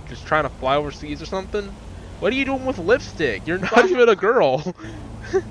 just 0.08 0.26
trying 0.26 0.44
to 0.44 0.50
fly 0.50 0.76
overseas 0.76 1.22
or 1.22 1.26
something. 1.26 1.70
What 2.18 2.32
are 2.32 2.37
you 2.37 2.46
doing 2.46 2.64
with 2.64 2.78
lipstick? 2.78 3.46
You're 3.46 3.58
not 3.76 3.88
even 3.88 4.08
a 4.08 4.16
girl. 4.16 4.74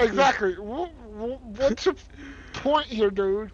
Exactly. 0.00 0.54
Wh- 0.54 0.90
wh- 1.18 1.58
What's 1.58 1.84
the 1.84 1.96
point 2.52 2.86
here, 2.86 3.10
dude? 3.10 3.50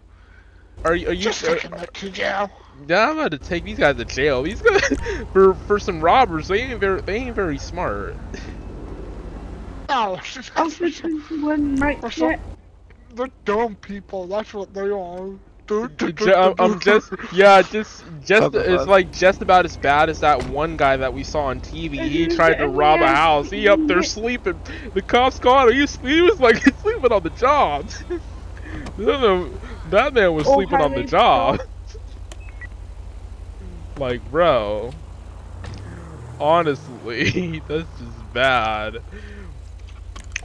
Are 0.83 0.95
you? 0.95 1.09
Are 1.09 1.13
you? 1.13 1.23
Just 1.23 1.43
are- 1.43 1.55
taking 1.55 1.71
them 1.71 1.85
to 1.93 2.09
jail. 2.09 2.49
Yeah, 2.87 3.09
I'm 3.09 3.17
about 3.17 3.31
to 3.31 3.37
take 3.37 3.63
these 3.63 3.77
guys 3.79 3.95
to 3.95 4.05
jail. 4.05 4.43
These 4.43 4.61
guys, 4.61 4.97
for 5.33 5.53
for 5.53 5.79
some 5.79 6.01
robbers, 6.01 6.47
they 6.49 6.61
ain't 6.61 6.79
very 6.79 7.01
they 7.01 7.15
ain't 7.15 7.35
very 7.35 7.57
smart. 7.57 8.15
No, 9.87 10.19
Alpha 10.55 10.91
21 10.91 11.79
might 11.79 12.01
For 12.01 12.11
some- 12.11 12.29
get 12.31 12.39
they're 13.13 13.27
dumb 13.45 13.75
people. 13.77 14.27
That's 14.27 14.53
what 14.53 14.73
they 14.73 14.89
are. 14.89 15.29
I'm, 15.69 16.53
I'm 16.59 16.79
just 16.79 17.11
yeah, 17.33 17.61
just 17.61 18.03
just 18.23 18.41
Blah, 18.41 18.49
blah, 18.49 18.61
it's 18.61 18.85
like 18.85 19.11
just 19.11 19.41
about 19.41 19.65
as 19.65 19.77
bad 19.77 20.09
as 20.09 20.19
that 20.19 20.45
one 20.47 20.77
guy 20.77 20.97
that 20.97 21.13
we 21.13 21.23
saw 21.23 21.45
on 21.45 21.61
TV. 21.61 22.07
He 22.07 22.27
tried 22.27 22.55
to 22.55 22.67
rob 22.67 23.01
a 23.01 23.07
house. 23.07 23.49
He 23.49 23.67
up 23.67 23.79
there 23.87 24.03
sleeping. 24.03 24.59
The 24.93 25.01
cops 25.01 25.39
caught 25.39 25.69
him. 25.69 25.75
He, 25.75 25.81
was- 25.81 25.95
he 25.97 26.21
was 26.21 26.39
like 26.39 26.57
sleeping 26.81 27.11
on 27.11 27.23
the 27.23 27.29
job. 27.31 27.87
that 28.97 29.19
man- 29.21 29.59
that 29.89 30.13
man 30.13 30.33
was 30.33 30.47
Oh, 30.47 30.55
sleeping 30.55 30.81
on 30.81 30.93
the 30.93 31.03
job. 31.03 31.59
like, 33.97 34.29
bro. 34.31 34.91
Honestly, 36.39 37.59
that's 37.67 37.87
just 37.99 38.33
bad. 38.33 38.97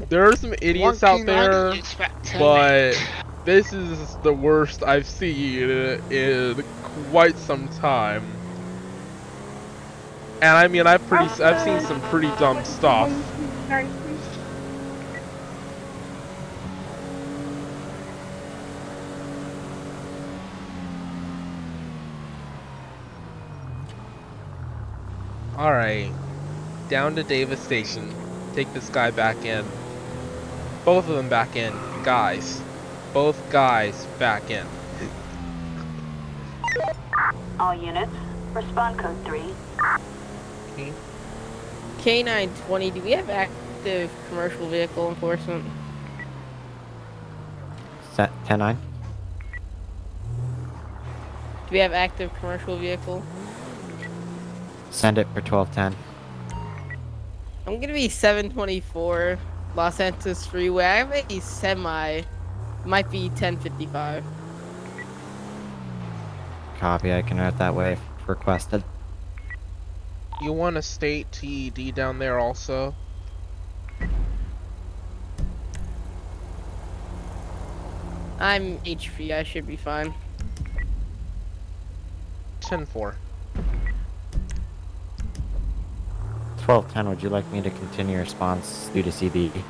There 0.08 0.28
are 0.28 0.36
some 0.36 0.54
idiots 0.62 1.02
out 1.02 1.20
1K90 1.20 1.26
there, 1.26 1.74
is 1.74 1.92
fat 1.92 2.12
but 2.38 2.92
tank. 2.94 3.29
This 3.50 3.72
is 3.72 4.14
the 4.22 4.32
worst 4.32 4.84
I've 4.84 5.06
seen 5.06 5.68
in 5.68 6.64
quite 7.10 7.36
some 7.36 7.66
time. 7.66 8.24
And 10.40 10.56
I 10.56 10.68
mean, 10.68 10.86
I've 10.86 11.04
pretty, 11.08 11.24
I've 11.42 11.60
seen 11.60 11.80
some 11.80 12.00
pretty 12.02 12.28
dumb 12.38 12.64
stuff. 12.64 13.10
All 25.56 25.72
right, 25.72 26.12
down 26.88 27.16
to 27.16 27.24
Davis 27.24 27.60
Station. 27.60 28.14
Take 28.54 28.72
this 28.72 28.88
guy 28.88 29.10
back 29.10 29.44
in. 29.44 29.66
Both 30.84 31.08
of 31.08 31.16
them 31.16 31.28
back 31.28 31.56
in, 31.56 31.74
guys. 32.04 32.62
Both 33.12 33.50
guys 33.50 34.06
back 34.18 34.50
in. 34.50 34.66
All 37.58 37.74
units, 37.74 38.12
respond 38.54 38.98
code 38.98 39.16
3. 39.24 39.42
K9 41.98 42.66
20, 42.66 42.90
do 42.92 43.00
we 43.02 43.10
have 43.10 43.28
active 43.28 44.10
commercial 44.28 44.68
vehicle 44.68 45.08
enforcement? 45.08 45.64
Set 48.12 48.30
10-9. 48.46 48.76
Do 51.70 51.72
we 51.72 51.78
have 51.78 51.92
active 51.92 52.32
commercial 52.38 52.76
vehicle? 52.76 53.22
Send 54.90 55.18
it 55.18 55.26
for 55.34 55.40
1210. 55.40 55.96
I'm 57.66 57.80
gonna 57.80 57.92
be 57.92 58.08
724 58.08 59.38
Los 59.76 59.96
Santos 59.96 60.46
Freeway. 60.46 60.84
I 60.84 60.96
have 60.96 61.12
a 61.12 61.40
semi. 61.40 62.22
Might 62.84 63.10
be 63.10 63.28
1055. 63.28 64.24
Copy, 66.78 67.12
I 67.12 67.22
can 67.22 67.38
route 67.38 67.58
that 67.58 67.74
way 67.74 67.92
if 67.92 68.00
requested. 68.26 68.82
You 70.40 70.52
want 70.52 70.78
a 70.78 70.82
state 70.82 71.30
TED 71.30 71.94
down 71.94 72.18
there 72.18 72.38
also? 72.38 72.94
I'm 78.38 78.78
HP. 78.78 79.32
I 79.32 79.42
should 79.42 79.66
be 79.66 79.76
fine. 79.76 80.14
10-4. 82.62 83.14
1210, 86.64 87.08
would 87.08 87.22
you 87.22 87.28
like 87.28 87.50
me 87.52 87.60
to 87.60 87.68
continue 87.68 88.16
response 88.16 88.88
due 88.94 89.02
to 89.02 89.10
CB? 89.10 89.62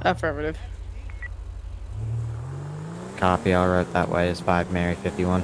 Affirmative. 0.00 0.58
Copy, 3.20 3.54
I'll 3.54 3.68
route 3.68 3.92
that 3.92 4.08
way 4.08 4.28
as 4.30 4.40
5 4.40 4.72
Mary 4.72 4.94
51. 4.96 5.42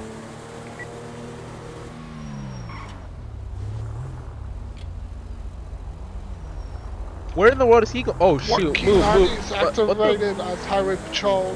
Where 7.35 7.53
in 7.53 7.59
the 7.59 7.67
world 7.67 7.83
is 7.83 7.91
he 7.91 8.03
going? 8.03 8.17
Oh 8.21 8.39
shoot! 8.39 8.83
Move, 8.83 9.03
1K90 9.05 9.19
move. 9.19 9.39
is 9.39 9.51
What- 9.51 9.61
what 9.61 9.75
the- 9.99 10.05
activated 10.05 10.41
as 10.41 10.65
highway 10.65 10.97
patrol, 10.97 11.55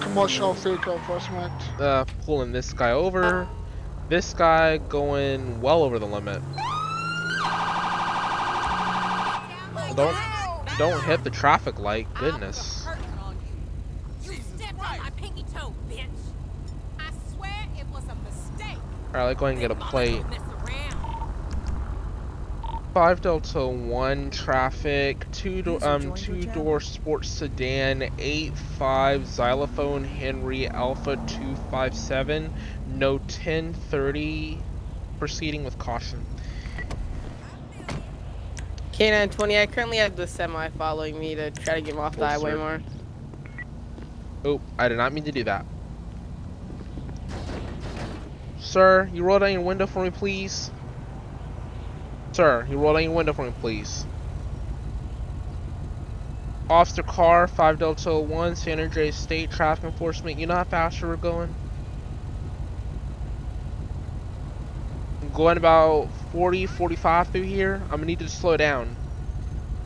commercial 0.00 0.54
vehicle 0.54 0.94
enforcement. 0.94 1.52
uh, 1.80 2.04
pulling 2.26 2.50
this 2.52 2.72
guy 2.72 2.90
over. 2.90 3.46
This 4.08 4.34
guy 4.34 4.78
going 4.78 5.60
well 5.60 5.82
over 5.82 5.98
the 5.98 6.06
limit. 6.06 6.42
Don't 9.96 10.16
don't 10.78 11.04
hit 11.04 11.22
the 11.22 11.30
traffic 11.30 11.78
light. 11.78 12.08
Goodness. 12.14 12.84
You 14.24 14.32
stepped 14.56 14.72
on 14.80 14.98
my 14.98 15.10
pinky 15.16 15.44
toe, 15.54 15.72
bitch. 15.88 16.00
I 16.98 17.10
swear 17.32 17.66
it 17.78 17.86
was 17.94 18.02
a 18.04 18.16
mistake. 18.28 18.78
Alright, 19.14 19.28
let's 19.28 19.38
go 19.38 19.46
ahead 19.46 19.52
and 19.52 19.60
get 19.60 19.70
a 19.70 19.76
plate. 19.76 20.24
Five 22.92 23.20
Delta 23.20 23.64
One 23.64 24.30
traffic, 24.30 25.24
two 25.30 25.62
do 25.62 25.80
um 25.82 26.14
two 26.14 26.42
door 26.46 26.80
sports 26.80 27.28
sedan, 27.28 28.10
eight 28.18 28.56
five 28.76 29.24
xylophone 29.26 30.02
Henry 30.02 30.66
Alpha 30.66 31.16
two 31.28 31.54
five 31.70 31.94
seven, 31.94 32.52
no 32.88 33.18
ten 33.28 33.72
thirty, 33.72 34.58
proceeding 35.20 35.64
with 35.64 35.78
caution. 35.78 36.24
K920, 38.94 39.60
I 39.60 39.66
currently 39.66 39.98
have 39.98 40.16
the 40.16 40.26
semi 40.26 40.70
following 40.70 41.18
me 41.18 41.36
to 41.36 41.52
try 41.52 41.74
to 41.74 41.80
get 41.80 41.94
him 41.94 42.00
off 42.00 42.16
the 42.16 42.26
highway 42.26 42.50
circle. 42.50 42.64
more. 42.64 42.82
Oh, 44.44 44.60
I 44.76 44.88
did 44.88 44.98
not 44.98 45.12
mean 45.12 45.24
to 45.24 45.32
do 45.32 45.44
that. 45.44 45.66
Sir, 48.74 49.08
you 49.14 49.22
roll 49.22 49.38
down 49.38 49.52
your 49.52 49.60
window 49.60 49.86
for 49.86 50.02
me, 50.02 50.10
please. 50.10 50.72
Sir, 52.32 52.66
you 52.68 52.76
roll 52.76 52.94
down 52.94 53.04
your 53.04 53.12
window 53.12 53.32
for 53.32 53.44
me, 53.44 53.52
please. 53.60 54.04
Officer 56.68 57.04
Car, 57.04 57.46
5 57.46 57.78
Delta 57.78 58.18
1, 58.18 58.56
San 58.56 58.80
Andreas 58.80 59.14
State 59.14 59.52
Traffic 59.52 59.84
Enforcement. 59.84 60.40
You 60.40 60.48
know 60.48 60.56
how 60.56 60.64
fast 60.64 61.00
we're 61.00 61.14
going? 61.14 61.54
I'm 65.22 65.30
going 65.30 65.56
about 65.56 66.08
40, 66.32 66.66
45 66.66 67.28
through 67.28 67.42
here. 67.42 67.80
I'm 67.84 67.90
gonna 67.90 68.06
need 68.06 68.18
to 68.18 68.28
slow 68.28 68.56
down. 68.56 68.96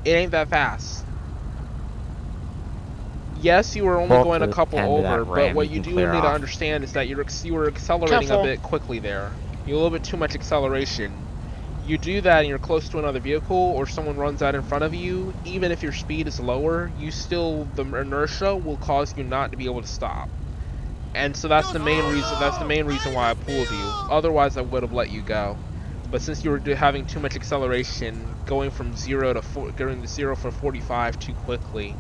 It 0.07 0.13
ain't 0.13 0.31
that 0.31 0.49
fast. 0.49 1.05
Yes, 3.41 3.77
you 3.77 3.85
were 3.85 3.97
only 4.01 4.17
Pull 4.17 4.25
going 4.25 4.43
a 4.43 4.49
couple 4.49 4.79
end 4.79 4.97
of 4.97 5.03
that 5.03 5.21
over, 5.21 5.25
but 5.25 5.55
what 5.55 5.69
you 5.69 5.77
you 5.77 5.83
do 5.83 5.93
clear 5.93 6.13
need 6.13 6.23
to 6.23 6.29
understand 6.29 6.85
is 6.85 6.93
that 6.93 7.09
you're 7.09 7.21
ex- 7.21 7.45
you 7.45 7.55
were 7.55 7.69
accelerating 7.69 8.29
Careful. 8.29 8.41
a 8.41 8.45
bit 8.45 8.63
quickly 8.63 8.99
there. 8.99 9.33
You 9.67 9.75
a 9.75 9.77
little 9.77 9.91
bit 9.91 10.03
too 10.03 10.17
much 10.17 10.35
acceleration. 10.35 11.13
You 11.87 11.99
do 11.99 12.21
that 12.21 12.41
and 12.41 12.49
you're 12.49 12.59
close 12.59 12.89
to 12.91 12.99
another 12.99 13.21
vehicle 13.21 13.57
or 13.57 13.87
someone 13.87 14.17
runs 14.17 14.43
out 14.43 14.55
in 14.55 14.63
front 14.63 14.85
of 14.85 14.95
you, 14.95 15.33
even 15.45 15.73
if 15.73 15.83
your 15.83 15.93
speed 15.93 16.27
is 16.27 16.39
lower, 16.41 16.91
you 16.99 17.11
still 17.11 17.65
the 17.77 17.83
inertia 17.83 18.57
will 18.57 18.77
cause 18.77 19.15
you 19.17 19.25
not 19.25 19.53
to 19.53 19.57
be 19.57 19.65
able 19.67 19.83
to 19.83 19.89
stop. 19.89 20.29
And 21.15 21.37
so 21.37 21.49
that's 21.49 21.73
the 21.73 21.79
main 21.79 22.05
reason 22.13 22.39
that's 22.41 22.59
the 22.59 22.67
main 22.67 22.87
reason 22.87 23.15
why 23.15 23.31
I 23.31 23.35
pulled 23.35 23.71
you. 23.71 23.93
Otherwise 24.11 24.57
I 24.57 24.63
would 24.63 24.83
have 24.83 24.93
let 24.93 25.11
you 25.11 25.23
go. 25.23 25.57
But 26.11 26.23
since 26.23 26.45
you 26.45 26.51
were 26.51 26.59
do- 26.59 26.75
having 26.75 27.05
too 27.05 27.21
much 27.21 27.37
acceleration, 27.37 28.37
going 28.47 28.71
from 28.71 28.97
0 28.97 29.35
to 29.35 29.43
four, 29.43 29.71
going 29.73 30.01
to 30.03 30.09
0 30.09 30.37
for 30.37 30.51
45 30.51 31.19
too 31.19 31.35
quickly, 31.35 31.95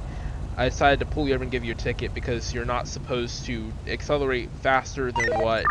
I 0.58 0.68
decided 0.68 0.98
to 0.98 1.06
pull 1.06 1.28
you 1.28 1.34
over 1.34 1.44
and 1.44 1.52
give 1.52 1.64
you 1.64 1.70
a 1.70 1.76
ticket 1.76 2.14
because 2.14 2.52
you're 2.52 2.64
not 2.64 2.88
supposed 2.88 3.44
to 3.46 3.72
accelerate 3.86 4.50
faster 4.50 5.12
than 5.12 5.40
what 5.40 5.64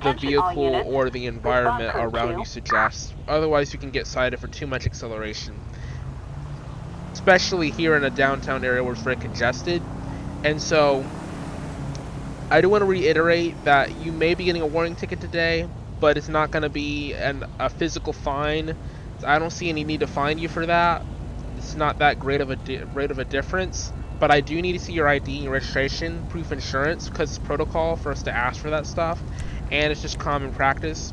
the 0.00 0.12
vehicle 0.14 0.80
or 0.86 1.10
the 1.10 1.26
environment 1.26 1.92
around 1.96 2.38
you 2.38 2.44
suggests. 2.44 3.12
Otherwise, 3.26 3.72
you 3.72 3.80
can 3.80 3.90
get 3.90 4.06
cited 4.06 4.38
for 4.38 4.46
too 4.46 4.68
much 4.68 4.86
acceleration. 4.86 5.60
Especially 7.12 7.70
here 7.72 7.96
in 7.96 8.04
a 8.04 8.10
downtown 8.10 8.64
area 8.64 8.82
where 8.84 8.92
it's 8.92 9.02
very 9.02 9.16
congested. 9.16 9.82
And 10.44 10.62
so, 10.62 11.04
I 12.48 12.60
do 12.60 12.68
want 12.68 12.82
to 12.82 12.86
reiterate 12.86 13.64
that 13.64 13.96
you 14.04 14.12
may 14.12 14.34
be 14.34 14.44
getting 14.44 14.62
a 14.62 14.66
warning 14.66 14.94
ticket 14.94 15.20
today, 15.20 15.68
but 15.98 16.16
it's 16.16 16.28
not 16.28 16.52
going 16.52 16.62
to 16.62 16.68
be 16.68 17.12
an, 17.14 17.44
a 17.58 17.68
physical 17.68 18.12
fine. 18.12 18.76
I 19.24 19.40
don't 19.40 19.50
see 19.50 19.68
any 19.68 19.82
need 19.82 19.98
to 20.00 20.06
fine 20.06 20.38
you 20.38 20.46
for 20.48 20.64
that. 20.64 21.04
It's 21.56 21.74
not 21.74 21.98
that 21.98 22.20
great 22.20 22.40
of 22.40 22.50
a 22.50 22.56
di- 22.56 22.84
rate 22.94 23.10
of 23.10 23.18
a 23.18 23.24
difference. 23.24 23.92
But 24.20 24.30
I 24.30 24.40
do 24.40 24.60
need 24.60 24.72
to 24.72 24.78
see 24.80 24.92
your 24.92 25.08
ID 25.08 25.34
and 25.36 25.44
your 25.44 25.52
registration, 25.52 26.26
proof 26.30 26.50
insurance, 26.50 27.08
because 27.08 27.30
it's 27.30 27.38
protocol 27.38 27.96
for 27.96 28.10
us 28.10 28.22
to 28.24 28.32
ask 28.32 28.60
for 28.60 28.70
that 28.70 28.86
stuff, 28.86 29.20
and 29.70 29.92
it's 29.92 30.02
just 30.02 30.18
common 30.18 30.52
practice. 30.52 31.12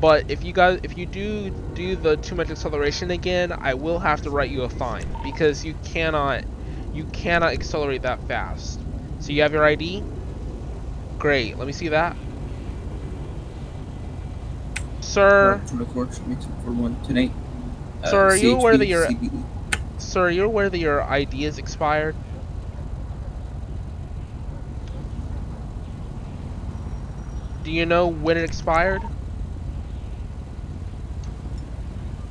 But 0.00 0.30
if 0.30 0.44
you 0.44 0.52
guys, 0.52 0.80
if 0.82 0.96
you 0.96 1.06
do 1.06 1.50
do 1.74 1.96
the 1.96 2.16
too 2.18 2.34
much 2.34 2.50
acceleration 2.50 3.10
again, 3.10 3.52
I 3.52 3.74
will 3.74 3.98
have 3.98 4.22
to 4.22 4.30
write 4.30 4.50
you 4.50 4.62
a 4.62 4.68
fine 4.68 5.06
because 5.24 5.64
you 5.64 5.74
cannot, 5.84 6.44
you 6.92 7.04
cannot 7.04 7.52
accelerate 7.52 8.02
that 8.02 8.20
fast. 8.28 8.78
So 9.20 9.32
you 9.32 9.42
have 9.42 9.52
your 9.52 9.64
ID. 9.64 10.04
Great. 11.18 11.56
Let 11.56 11.66
me 11.66 11.72
see 11.72 11.88
that. 11.88 12.14
Sir, 15.00 15.60
For 15.66 15.76
the 15.76 15.84
court, 15.86 16.26
meeting 16.26 16.52
for 16.62 16.72
one 16.72 17.00
tonight. 17.04 17.32
Uh, 18.02 18.10
Sir, 18.10 18.26
are 18.26 18.36
you 18.36 18.56
aware 18.56 18.76
that 18.76 18.86
you're- 18.86 19.18
sir, 19.98 20.28
you're 20.28 20.44
aware 20.46 20.68
that 20.68 20.78
your 20.78 21.02
ID 21.02 21.44
is 21.46 21.58
expired? 21.58 22.14
Do 27.66 27.72
you 27.72 27.84
know 27.84 28.06
when 28.06 28.36
it 28.38 28.44
expired? 28.44 29.02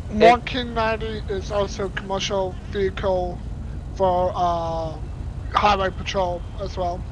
One 0.09 0.41
King 0.43 0.73
90 0.73 1.23
is 1.27 1.51
also 1.51 1.89
commercial 1.89 2.57
vehicle 2.71 3.43
for 3.95 4.31
uh, 4.33 5.01
highway 5.53 5.89
patrol 5.91 6.45
as 6.61 6.77
well. 6.77 7.03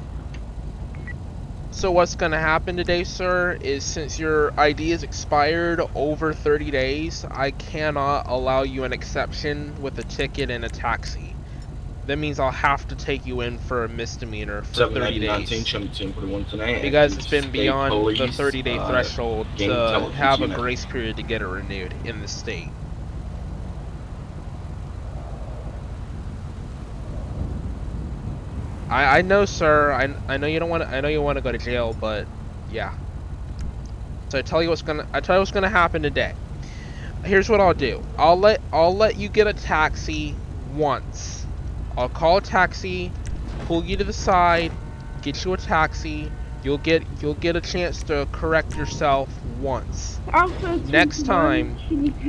So 1.70 1.92
what's 1.92 2.14
gonna 2.14 2.40
happen 2.40 2.76
today, 2.76 3.04
sir, 3.04 3.58
is 3.60 3.84
since 3.84 4.18
your 4.18 4.52
ID 4.58 4.92
is 4.92 5.02
expired 5.02 5.82
over 5.94 6.32
30 6.32 6.70
days, 6.70 7.24
I 7.30 7.50
cannot 7.50 8.24
allow 8.26 8.62
you 8.62 8.84
an 8.84 8.92
exception 8.92 9.74
with 9.80 9.98
a 9.98 10.04
ticket 10.04 10.50
and 10.50 10.64
a 10.64 10.70
taxi. 10.70 11.33
That 12.06 12.18
means 12.18 12.38
I'll 12.38 12.50
have 12.50 12.86
to 12.88 12.94
take 12.96 13.24
you 13.26 13.40
in 13.40 13.58
for 13.58 13.84
a 13.84 13.88
misdemeanor 13.88 14.62
for 14.62 14.74
30 14.94 15.20
days. 15.20 15.48
Because 16.82 17.16
it's 17.16 17.26
been 17.30 17.50
beyond 17.50 17.92
the 18.18 18.26
30 18.36 18.62
day 18.62 18.78
threshold 18.90 19.46
to 19.58 19.64
have 20.16 20.40
a 20.42 20.48
grace 20.60 20.84
period 20.86 21.16
to 21.16 21.22
get 21.22 21.40
it 21.42 21.46
renewed 21.46 21.94
in 22.04 22.20
the 22.20 22.28
state. 22.28 22.68
I, 28.88 29.18
I 29.18 29.22
know, 29.22 29.44
sir. 29.44 29.92
I, 29.92 30.14
I 30.28 30.36
know 30.36 30.46
you 30.46 30.60
don't 30.60 30.68
want 30.68 30.82
to. 30.82 30.88
I 30.94 31.00
know 31.00 31.08
you 31.08 31.22
want 31.22 31.36
to 31.38 31.42
go 31.42 31.52
to 31.52 31.58
jail, 31.58 31.94
but 31.98 32.26
yeah. 32.70 32.94
So 34.28 34.38
I 34.38 34.42
tell 34.42 34.62
you 34.62 34.68
what's 34.68 34.82
gonna. 34.82 35.06
I 35.12 35.20
tell 35.20 35.36
you 35.36 35.40
what's 35.40 35.50
gonna 35.50 35.68
happen 35.70 36.02
today. 36.02 36.34
Here's 37.24 37.48
what 37.48 37.60
I'll 37.60 37.74
do. 37.74 38.02
I'll 38.18 38.38
let 38.38 38.60
I'll 38.72 38.94
let 38.94 39.16
you 39.16 39.28
get 39.28 39.46
a 39.46 39.54
taxi 39.54 40.34
once. 40.74 41.43
I'll 41.96 42.08
call 42.08 42.38
a 42.38 42.42
taxi, 42.42 43.14
pull 43.62 43.84
you 43.84 43.96
to 43.96 44.04
the 44.04 44.12
side, 44.12 44.78
get 45.22 45.44
you 45.44 45.52
a 45.52 45.56
taxi. 45.58 46.34
You'll 46.62 46.78
get 46.78 47.06
you'll 47.20 47.34
get 47.34 47.56
a 47.56 47.60
chance 47.60 48.02
to 48.04 48.26
correct 48.32 48.76
yourself 48.76 49.38
once. 49.42 50.20
Also, 50.32 50.78
Next 50.82 51.22
time, 51.22 51.80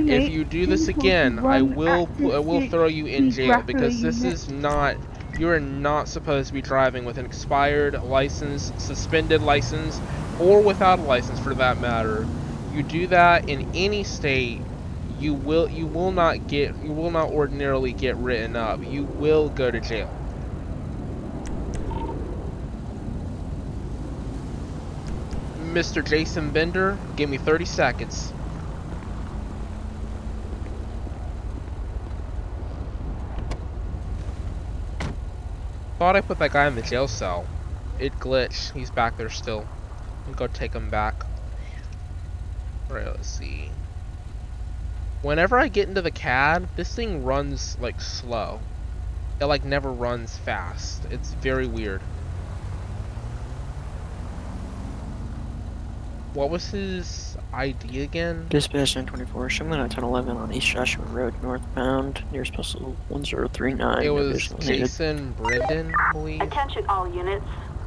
If 0.06 0.28
you 0.28 0.43
do 0.45 0.65
this 0.67 0.88
again, 0.88 1.39
I 1.47 1.62
will 1.62 2.10
I 2.32 2.39
will 2.39 2.62
throw 2.62 2.88
you 2.88 3.06
in 3.08 3.30
jail 3.30 3.62
because 3.62 3.99
this 4.01 4.23
is 4.23 4.47
not 4.49 4.97
you 5.34 5.49
are 5.49 5.60
not 5.60 6.08
supposed 6.10 6.47
to 6.49 6.54
be 6.54 6.62
driving 6.62 7.06
with 7.06 7.17
an 7.17 7.25
expired 7.25 7.95
license, 8.01 8.71
suspended 8.78 9.41
license, 9.41 10.01
or 10.38 10.62
without 10.63 10.99
a 10.99 11.04
license 11.04 11.39
for 11.39 11.56
that 11.56 11.78
matter. 11.78 12.30
You 12.67 12.84
do 12.84 13.08
that 13.08 13.43
in 13.47 13.63
any 13.73 14.04
state, 14.04 14.65
you 15.19 15.34
will 15.34 15.69
you 15.69 15.88
will 15.88 16.12
not 16.12 16.47
get 16.47 16.75
you 16.84 16.91
will 16.91 17.12
not 17.12 17.30
ordinarily 17.30 17.93
get 17.93 18.15
written 18.17 18.56
up. 18.56 18.84
You 18.84 19.04
will 19.04 19.49
go 19.49 19.71
to 19.71 19.80
jail. 19.80 20.10
Mr. 25.75 26.06
Jason 26.06 26.51
Bender, 26.51 26.97
give 27.17 27.30
me 27.30 27.38
30 27.38 27.65
seconds. 27.65 28.32
Thought 35.99 36.15
I 36.15 36.21
put 36.21 36.39
that 36.39 36.54
guy 36.54 36.67
in 36.67 36.75
the 36.75 36.82
jail 36.82 37.08
cell. 37.08 37.45
It 37.99 38.13
glitched. 38.19 38.73
He's 38.73 38.89
back 38.89 39.17
there 39.17 39.30
still. 39.30 39.65
Me 40.28 40.34
go 40.34 40.47
take 40.47 40.73
him 40.73 40.89
back. 40.89 41.25
Alright, 42.89 43.08
let's 43.08 43.28
see. 43.28 43.69
Whenever 45.21 45.58
I 45.58 45.67
get 45.67 45.88
into 45.88 46.01
the 46.01 46.12
CAD, 46.12 46.67
this 46.75 46.93
thing 46.93 47.23
runs 47.23 47.78
like 47.80 47.99
slow. 47.99 48.60
It 49.41 49.45
like 49.45 49.65
never 49.65 49.91
runs 49.91 50.38
fast. 50.38 51.06
It's 51.12 51.34
very 51.36 51.67
weird. 51.67 52.01
What 56.34 56.49
was 56.49 56.69
his 56.69 57.38
ID 57.54 58.01
again? 58.01 58.47
Dispatch 58.49 58.95
924, 58.97 59.49
showing 59.49 59.71
at 59.71 59.80
1011 59.80 60.36
on 60.36 60.54
East 60.54 60.67
Joshua 60.67 61.06
Road, 61.06 61.34
northbound, 61.41 62.23
nearest 62.32 62.54
postal 62.54 62.97
1039. 63.08 64.04
It 64.04 64.10
was. 64.10 64.54
Jason 64.60 65.32
Brendan, 65.32 65.95
I 65.97 66.12
believe. 66.12 66.41
Attention 66.41 66.86
all 66.88 67.10
units. 67.13 67.45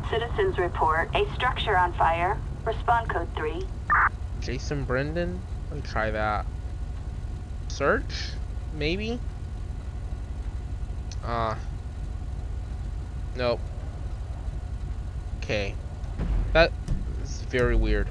Citizens 0.09 0.57
report 0.57 1.11
a 1.15 1.31
structure 1.35 1.77
on 1.77 1.93
fire. 1.93 2.39
Respond 2.65 3.11
code 3.11 3.29
3. 3.37 3.63
Jason 4.41 4.85
Brendan. 4.85 5.41
Let 5.71 5.77
me 5.77 5.83
try 5.83 6.11
that. 6.11 6.47
Search? 7.79 8.33
Maybe? 8.75 9.21
Ah. 11.23 11.57
nope. 13.37 13.61
Okay. 15.37 15.77
That 16.55 16.73
is 17.23 17.43
very 17.43 17.77
weird. 17.77 18.09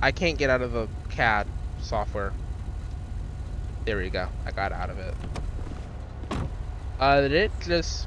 I 0.00 0.12
can't 0.12 0.38
get 0.38 0.48
out 0.48 0.62
of 0.62 0.72
the 0.72 0.88
CAD 1.10 1.46
software. 1.82 2.32
There 3.84 3.98
we 3.98 4.08
go. 4.08 4.28
I 4.46 4.50
got 4.50 4.72
out 4.72 4.88
of 4.88 4.98
it. 4.98 5.14
Uh, 6.98 7.20
did 7.20 7.32
it 7.32 7.52
just... 7.60 8.06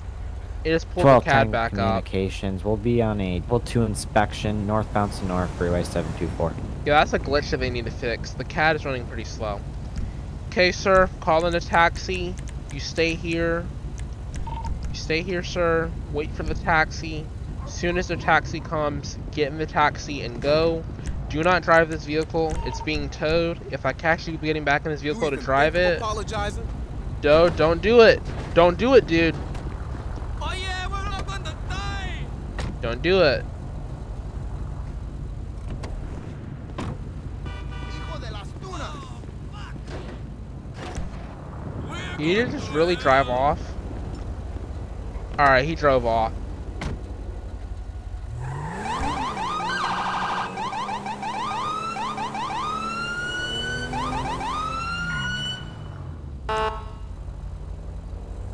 It 0.64 0.72
just 0.72 0.90
pulled 0.90 1.06
the 1.06 1.20
CAD 1.20 1.52
back 1.52 1.74
up. 1.74 1.78
communications. 1.78 2.64
We'll 2.66 2.78
be 2.78 3.00
on 3.00 3.22
a 3.22 3.42
level 3.42 3.60
2 3.60 3.84
inspection, 3.84 4.66
northbound 4.66 5.14
Sonora 5.14 5.48
Freeway 5.50 5.84
724. 5.84 6.52
Yeah, 6.88 6.98
that's 6.98 7.14
a 7.14 7.20
glitch 7.20 7.52
that 7.52 7.60
they 7.60 7.70
need 7.70 7.86
to 7.86 7.92
fix. 7.92 8.32
The 8.32 8.44
CAD 8.44 8.78
is 8.78 8.86
running 8.86 9.06
pretty 9.06 9.26
slow. 9.26 9.62
Okay, 10.54 10.72
sir. 10.72 11.10
Call 11.20 11.48
in 11.48 11.56
a 11.56 11.60
taxi. 11.60 12.36
You 12.72 12.80
stay 12.80 13.16
here. 13.16 13.66
You 14.88 14.94
stay 14.94 15.24
here, 15.24 15.42
sir. 15.42 15.90
Wait 16.12 16.30
for 16.30 16.44
the 16.44 16.54
taxi. 16.54 17.26
As 17.66 17.74
soon 17.74 17.98
as 17.98 18.08
the 18.08 18.18
taxi 18.18 18.60
comes, 18.60 19.18
get 19.32 19.52
in 19.52 19.58
the 19.58 19.66
taxi 19.66 20.22
and 20.22 20.40
go. 20.40 20.84
Do 21.30 21.42
not 21.42 21.64
drive 21.64 21.90
this 21.90 22.06
vehicle. 22.06 22.54
It's 22.68 22.82
being 22.82 23.10
towed. 23.10 23.74
If 23.74 23.84
I 23.84 23.94
catch 23.94 24.28
you 24.28 24.38
getting 24.38 24.64
back 24.64 24.86
in 24.86 24.92
this 24.92 25.02
vehicle 25.02 25.32
to 25.32 25.38
drive 25.38 25.76
it, 25.76 25.98
Apologizing. 25.98 26.68
do 27.22 27.50
don't 27.58 27.82
do 27.82 28.02
it. 28.02 28.22
Don't 28.54 28.78
do 28.78 28.94
it, 28.94 29.08
dude. 29.08 29.36
Oh 30.40 30.54
yeah, 30.56 30.88
we're 30.88 31.04
not 31.10 31.26
gonna 31.26 31.58
die. 31.68 32.20
Don't 32.80 33.02
do 33.02 33.24
it. 33.24 33.44
He 42.18 42.36
did 42.36 42.52
just 42.52 42.70
really 42.72 42.96
drive 42.96 43.30
off. 43.30 43.60
Alright, 45.40 45.66
he 45.66 45.76
drove 45.76 46.06
off. 46.06 46.32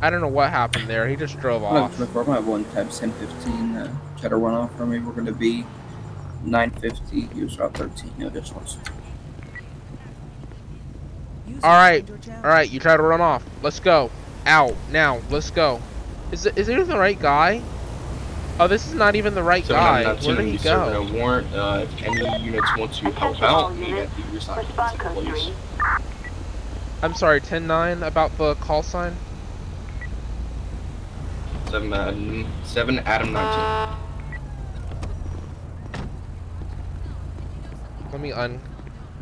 I 0.02 0.10
don't 0.10 0.22
know 0.22 0.28
what 0.30 0.50
happened 0.50 0.88
there. 0.88 1.08
He 1.08 1.16
just 1.16 1.40
drove 1.40 1.64
off. 1.64 2.00
look, 2.00 2.16
I 2.16 2.36
have 2.36 2.48
one 2.48 2.64
times 2.66 3.00
1015. 3.02 3.76
Uh, 3.76 3.98
to 4.30 4.36
run 4.38 4.54
off 4.54 4.76
from 4.76 4.92
me. 4.92 5.00
We're 5.00 5.12
going 5.12 5.26
to 5.26 5.34
be 5.34 5.66
950. 6.44 7.38
Use 7.38 7.60
route 7.60 7.74
13. 7.76 8.14
No, 8.18 8.30
just 8.30 8.54
one 11.62 12.10
second. 12.10 12.30
Alright, 12.30 12.46
alright, 12.46 12.70
you 12.70 12.80
try 12.80 12.98
to 12.98 13.04
run 13.04 13.22
off. 13.22 13.44
Let's 13.62 13.80
go. 13.80 14.12
Out, 14.46 14.76
now, 14.92 15.22
let's 15.30 15.52
go. 15.52 15.82
Is 16.32 16.46
it, 16.46 16.58
is 16.58 16.70
it 16.70 16.88
the 16.88 16.98
right 16.98 17.20
guy? 17.20 17.62
Oh, 18.60 18.68
this 18.68 18.88
is 18.88 18.94
not 18.94 19.16
even 19.16 19.36
the 19.36 19.44
right 19.44 19.66
guy. 19.66 20.04
Where 20.16 20.36
did 20.36 20.48
he 20.48 20.58
go? 20.58 21.02
A 21.02 21.14
warrant. 21.14 21.54
Uh, 21.54 21.86
if 21.90 22.04
any 22.04 22.44
units 22.44 22.78
want 22.78 22.94
to 22.94 23.10
help 23.12 23.38
Attention 23.38 23.46
out, 23.46 23.76
you 23.76 23.96
have 23.96 24.16
to 24.16 24.36
Respond 24.36 25.00
to 25.00 25.10
police. 25.10 25.52
I'm 27.02 27.14
sorry, 27.14 27.40
10-9 27.40 28.06
about 28.06 28.38
the 28.38 28.56
call 28.56 28.84
sign? 28.84 29.16
Seven, 31.70 31.94
uh, 31.94 32.48
seven 32.66 33.00
Adam 33.00 33.32
19. 33.32 33.98
Let 38.12 38.22
me 38.22 38.32
un... 38.34 38.60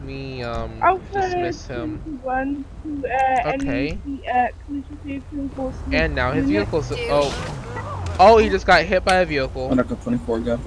Let 0.08 0.14
me, 0.16 0.42
um, 0.42 0.82
Alpha 0.82 1.20
dismiss 1.20 1.68
him. 1.68 2.22
21 2.24 2.64
uh, 2.88 3.52
Okay. 3.56 4.00
NEC, 4.06 4.26
uh, 4.34 4.48
Commercial 4.66 4.96
Vehicle 5.04 5.40
Enforcement 5.40 5.94
And 5.94 6.16
now 6.16 6.32
his 6.32 6.50
Unit. 6.50 6.70
vehicle's... 6.70 6.94
Oh. 7.10 8.16
Oh, 8.18 8.38
he 8.38 8.48
just 8.48 8.66
got 8.66 8.86
hit 8.86 9.04
by 9.04 9.16
a 9.16 9.26
vehicle. 9.26 9.68
Monaco 9.68 9.96
24, 9.96 10.40
go. 10.40 10.60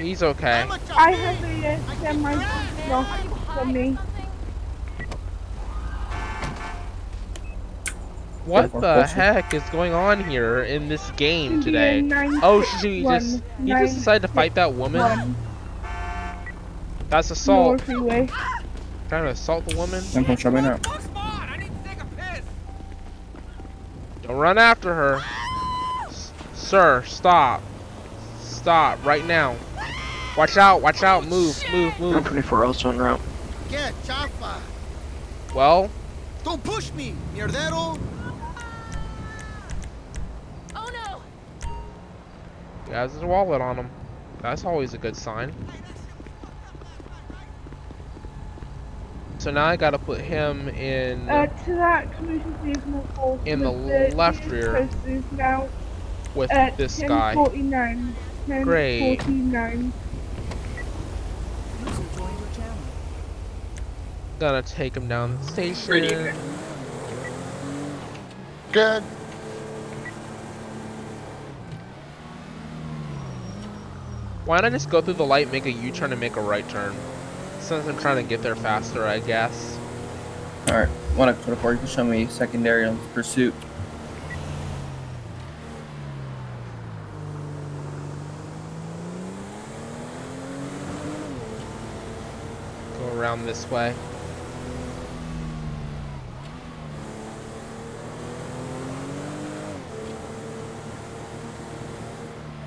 He's 0.00 0.24
okay. 0.24 0.66
I 0.96 1.12
have 1.12 1.44
a 1.44 1.74
uh, 1.74 1.94
semi 2.00 2.34
off 2.90 3.54
for 3.54 3.64
me. 3.66 3.96
What 8.46 8.72
the 8.80 9.06
heck 9.06 9.54
is 9.54 9.62
going 9.70 9.92
on 9.92 10.24
here 10.24 10.64
in 10.64 10.88
this 10.88 11.08
game 11.12 11.62
today? 11.62 12.02
Oh, 12.42 12.64
shoot, 12.80 12.88
he 12.90 13.02
just... 13.02 13.42
He 13.62 13.70
just 13.70 13.94
decided 13.94 14.22
to 14.22 14.28
fight 14.34 14.56
that 14.56 14.74
woman? 14.74 15.36
961, 17.10 17.16
That's 17.18 17.30
North 17.30 17.30
assault. 17.30 17.80
Freeway. 17.82 18.26
Trying 19.08 19.24
to 19.24 19.30
assault 19.30 19.64
the 19.66 19.76
woman? 19.76 20.02
Don't 20.12 20.24
come 20.24 20.36
shot 20.36 20.52
me 20.52 20.60
now. 20.60 20.78
Don't 24.22 24.36
run 24.36 24.58
after 24.58 24.94
her. 24.94 25.20
S- 26.08 26.32
sir, 26.54 27.02
stop. 27.06 27.62
Stop 28.40 29.04
right 29.04 29.24
now. 29.26 29.56
Watch 30.36 30.56
out, 30.56 30.80
watch 30.82 31.02
out, 31.02 31.24
move, 31.26 31.60
move, 31.72 31.98
move. 31.98 32.14
124 32.14 32.64
also 32.64 32.90
en 32.90 32.98
route. 32.98 33.20
Get 33.68 33.92
chafa. 34.04 34.60
Well, 35.54 35.90
Don't 36.44 36.62
push 36.62 36.92
me, 36.92 37.14
mierdero. 37.34 37.98
Oh 40.76 40.90
no! 40.92 41.68
he 42.86 42.92
has 42.92 43.12
his 43.12 43.24
wallet 43.24 43.60
on 43.60 43.76
him. 43.76 43.90
That's 44.40 44.64
always 44.64 44.94
a 44.94 44.98
good 44.98 45.16
sign. 45.16 45.52
So 49.40 49.50
now 49.50 49.64
I 49.64 49.76
gotta 49.76 49.98
put 49.98 50.20
him 50.20 50.68
in. 50.68 51.26
Uh, 51.26 51.46
to 51.64 51.72
that 51.76 52.14
Commercial 52.14 52.50
Vehicle 52.62 52.94
Enforcement. 52.94 53.48
In 53.48 53.60
the 53.60 53.72
uh, 53.72 54.14
left 54.14 54.44
rear. 54.44 54.86
now 55.32 55.66
with 56.34 56.52
at 56.52 56.76
this 56.76 57.00
guy. 57.00 57.34
1049. 57.34 58.14
Great. 58.64 59.00
1049. 59.00 59.92
User 61.80 62.18
joined 62.18 62.38
your 62.38 62.48
channel. 62.50 62.76
Gonna 64.38 64.60
take 64.60 64.94
him 64.94 65.08
down 65.08 65.38
the 65.38 65.46
station. 65.46 66.34
Good. 68.72 69.02
Why 74.44 74.56
not 74.56 74.66
I 74.66 74.70
just 74.70 74.90
go 74.90 75.00
through 75.00 75.14
the 75.14 75.24
light, 75.24 75.50
make 75.50 75.64
a 75.64 75.72
U-turn, 75.72 76.12
and 76.12 76.20
make 76.20 76.36
a 76.36 76.42
right 76.42 76.68
turn? 76.68 76.94
Since 77.70 77.86
I'm 77.86 77.98
trying 77.98 78.16
to 78.16 78.28
get 78.28 78.42
there 78.42 78.56
faster, 78.56 79.06
I 79.06 79.20
guess. 79.20 79.78
Alright, 80.68 80.88
Monaco 81.16 81.40
24, 81.44 81.72
you 81.74 81.78
can 81.78 81.86
show 81.86 82.02
me 82.02 82.26
secondary 82.26 82.84
on 82.84 82.98
pursuit. 83.14 83.54
Go 92.98 93.16
around 93.16 93.46
this 93.46 93.70
way. 93.70 93.94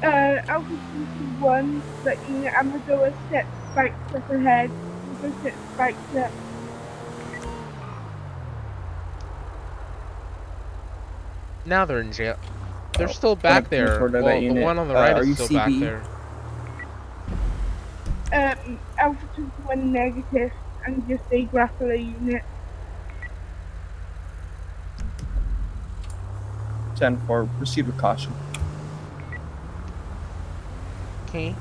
Uh, 0.01 0.41
Alpha 0.47 0.79
21, 1.27 1.83
but 2.05 2.17
you 2.29 2.35
know, 2.35 2.51
I'm 2.57 2.69
gonna 2.69 2.83
go 2.87 3.03
a 3.03 3.27
step 3.27 3.45
spikes 3.73 4.15
up 4.15 4.29
ahead. 4.29 4.71
Go 5.23 5.31
set 5.41 5.53
spikes 5.73 6.15
up. 6.17 6.31
Now 11.65 11.85
they're 11.85 12.01
in 12.01 12.11
jail. 12.11 12.37
They're 12.97 13.07
Oh, 13.07 13.11
still 13.11 13.35
back 13.35 13.69
there. 13.69 13.99
Well, 14.07 14.21
the 14.23 14.39
unit. 14.39 14.63
one 14.63 14.77
on 14.77 14.87
the 14.87 14.95
Uh, 14.95 15.01
right 15.01 15.15
are 15.15 15.21
is 15.21 15.29
you 15.29 15.35
still 15.35 15.47
back 15.57 15.71
there. 15.79 16.01
Um, 18.33 18.79
Alpha 18.97 19.25
21 19.35 19.91
negative, 19.93 20.51
and 20.85 21.07
just 21.07 21.23
a 21.31 21.45
grappler 21.47 21.97
unit. 21.97 22.43
10 26.95 27.17
4, 27.25 27.45
proceed 27.57 27.87
with 27.87 27.97
caution. 27.97 28.33
Okay. 31.29 31.55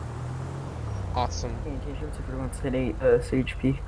Awesome. 1.14 1.55
Communications, 1.62 2.16
everyone's 2.18 2.59
hit 2.61 2.75
8 2.75 2.94
uh, 2.96 3.05
CHP. 3.18 3.79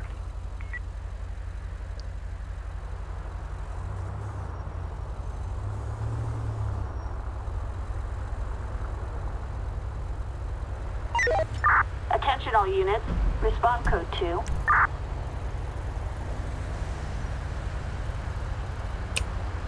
Attention 12.10 12.54
all 12.54 12.66
units. 12.66 13.04
Respond 13.42 13.87
code 13.87 14.06
2. 14.18 14.42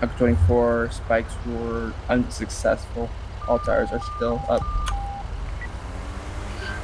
Monaco 0.06 0.18
24, 0.18 0.90
spikes 0.92 1.34
were 1.46 1.92
unsuccessful. 2.08 3.10
All 3.48 3.58
tires 3.58 3.90
are 3.92 4.00
still 4.16 4.42
up. 4.48 4.62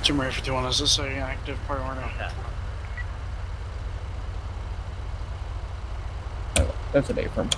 Tomb 0.03 0.21
Raider 0.21 0.33
51, 0.33 0.67
is 0.67 0.79
this 0.81 0.99
an 0.99 1.13
active 1.19 1.57
priority? 1.67 2.01
or 2.01 2.11
not? 2.19 2.33
Oh, 6.59 6.75
that's 6.93 7.09
an 7.09 7.21
apron. 7.21 7.49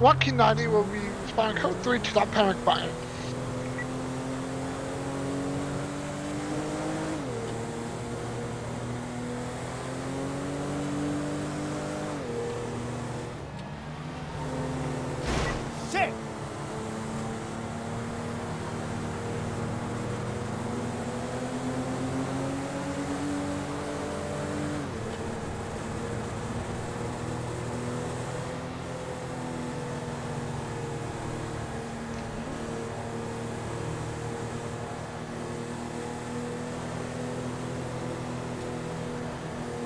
Rocky 0.00 0.32
90 0.32 0.66
will 0.66 0.82
be 0.84 0.98
responding 1.22 1.62
code 1.62 1.76
3 1.82 2.00
to 2.00 2.14
that 2.14 2.30
panic 2.32 2.64
button. 2.64 2.90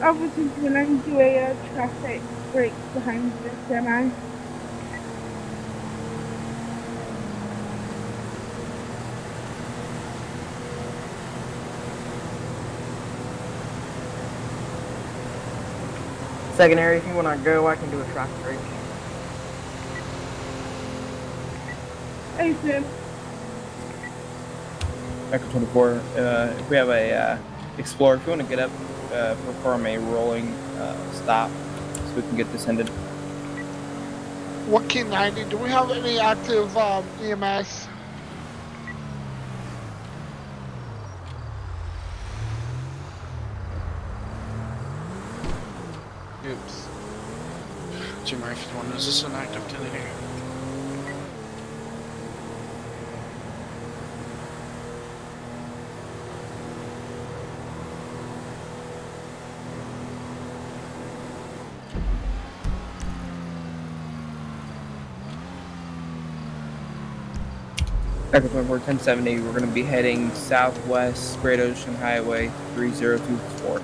Officers 0.05 0.53
willing 0.59 1.03
to 1.03 1.11
do 1.11 1.19
a 1.19 1.38
uh, 1.38 1.55
traffic 1.73 2.21
break 2.53 2.75
behind 2.93 3.33
the 3.43 3.51
semi. 3.67 4.11
Secondary, 16.55 16.99
if 16.99 17.07
you 17.07 17.14
want 17.14 17.27
to 17.27 17.43
go, 17.43 17.67
I 17.67 17.75
can 17.77 17.90
do 17.90 17.99
a 17.99 18.05
traffic 18.12 18.43
break. 18.45 18.59
Hey, 22.37 22.55
Sim. 22.61 22.85
Echo 25.33 25.49
24. 25.49 25.90
Uh, 25.93 26.55
if 26.59 26.69
we 26.69 26.77
have 26.77 26.90
a 26.90 27.14
uh, 27.14 27.38
Explorer, 27.79 28.17
if 28.17 28.23
you 28.25 28.29
want 28.29 28.43
to 28.43 28.47
get 28.47 28.59
up, 28.59 28.71
uh, 29.14 29.35
perform 29.46 29.87
a 29.87 29.98
rolling 29.98 30.48
uh, 30.79 31.12
stop 31.12 31.50
so 31.94 32.14
we 32.16 32.22
can 32.22 32.37
get 32.37 32.50
this 32.53 32.68
ended. 32.68 32.90
Rocky 34.68 35.05
90, 35.05 35.44
do 35.44 35.57
we 35.59 35.68
have 35.68 35.90
any 35.90 36.18
active 36.18 36.77
um, 36.77 37.05
EMS? 37.20 37.88
Oops. 46.46 46.88
Two 48.27 48.37
Murray 48.38 48.55
51, 48.55 48.87
is 48.92 49.07
this 49.07 49.22
an 49.22 49.33
active 49.33 49.62
activity? 49.64 50.34
Echo 68.35 68.49
24, 68.49 68.79
1070. 68.79 69.38
We're 69.42 69.51
going 69.51 69.61
to 69.61 69.68
be 69.68 69.85
heading 69.85 70.29
southwest, 70.35 71.40
Great 71.40 71.61
Ocean 71.61 71.94
Highway 71.94 72.51
3024. 72.75 73.81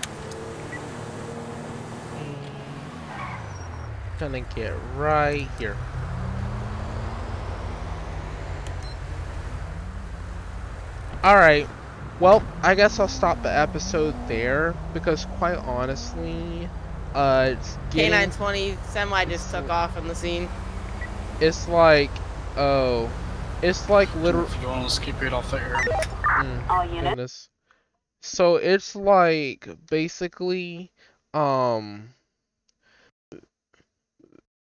Gonna 4.18 4.40
get 4.56 4.74
right 4.96 5.46
here. 5.56 5.76
Alright, 11.22 11.68
well, 12.18 12.42
I 12.62 12.74
guess 12.74 12.98
I'll 12.98 13.06
stop 13.06 13.40
the 13.44 13.56
episode 13.56 14.16
there 14.26 14.74
because 14.92 15.26
quite 15.36 15.58
honestly, 15.58 16.68
uh, 17.14 17.54
it's 17.56 17.78
getting, 17.92 18.10
K920 18.28 18.84
semi 18.86 19.24
just 19.26 19.48
took 19.52 19.70
off 19.70 19.94
from 19.94 20.08
the 20.08 20.14
scene. 20.16 20.48
it's 21.40 21.68
like, 21.68 22.10
oh, 22.56 23.08
it's 23.62 23.88
like 23.88 24.14
literally. 24.16 24.46
If 24.46 24.62
you 24.62 24.68
want, 24.68 24.82
let's 24.82 24.98
keep 24.98 25.20
it 25.22 25.32
off 25.32 25.50
the 25.50 25.58
air. 25.58 25.74
Mm, 25.76 26.70
All 26.70 26.84
units. 26.84 27.08
goodness. 27.08 27.48
So 28.22 28.56
it's 28.56 28.94
like 28.94 29.68
basically 29.88 30.92
um 31.34 32.10